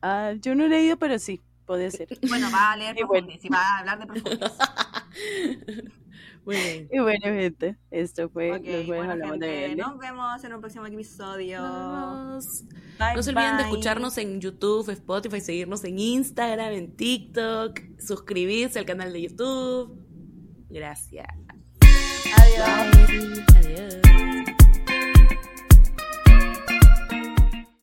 [0.00, 2.08] Ah, yo no he leído, pero sí, puede ser.
[2.28, 3.28] Bueno, va a leer Y bueno.
[3.52, 4.50] Va a hablar de Profundis.
[6.44, 6.88] Muy bien.
[6.90, 11.60] Y bueno, gente, esto fue Los Jueves bueno, de nos vemos en un próximo episodio.
[11.60, 12.64] Nos vemos.
[12.98, 18.78] Bye, No se olviden de escucharnos en YouTube, Spotify, seguirnos en Instagram, en TikTok, suscribirse
[18.78, 19.96] al canal de YouTube.
[20.68, 21.28] Gracias.
[22.34, 23.44] Adiós.
[23.56, 24.31] Adiós.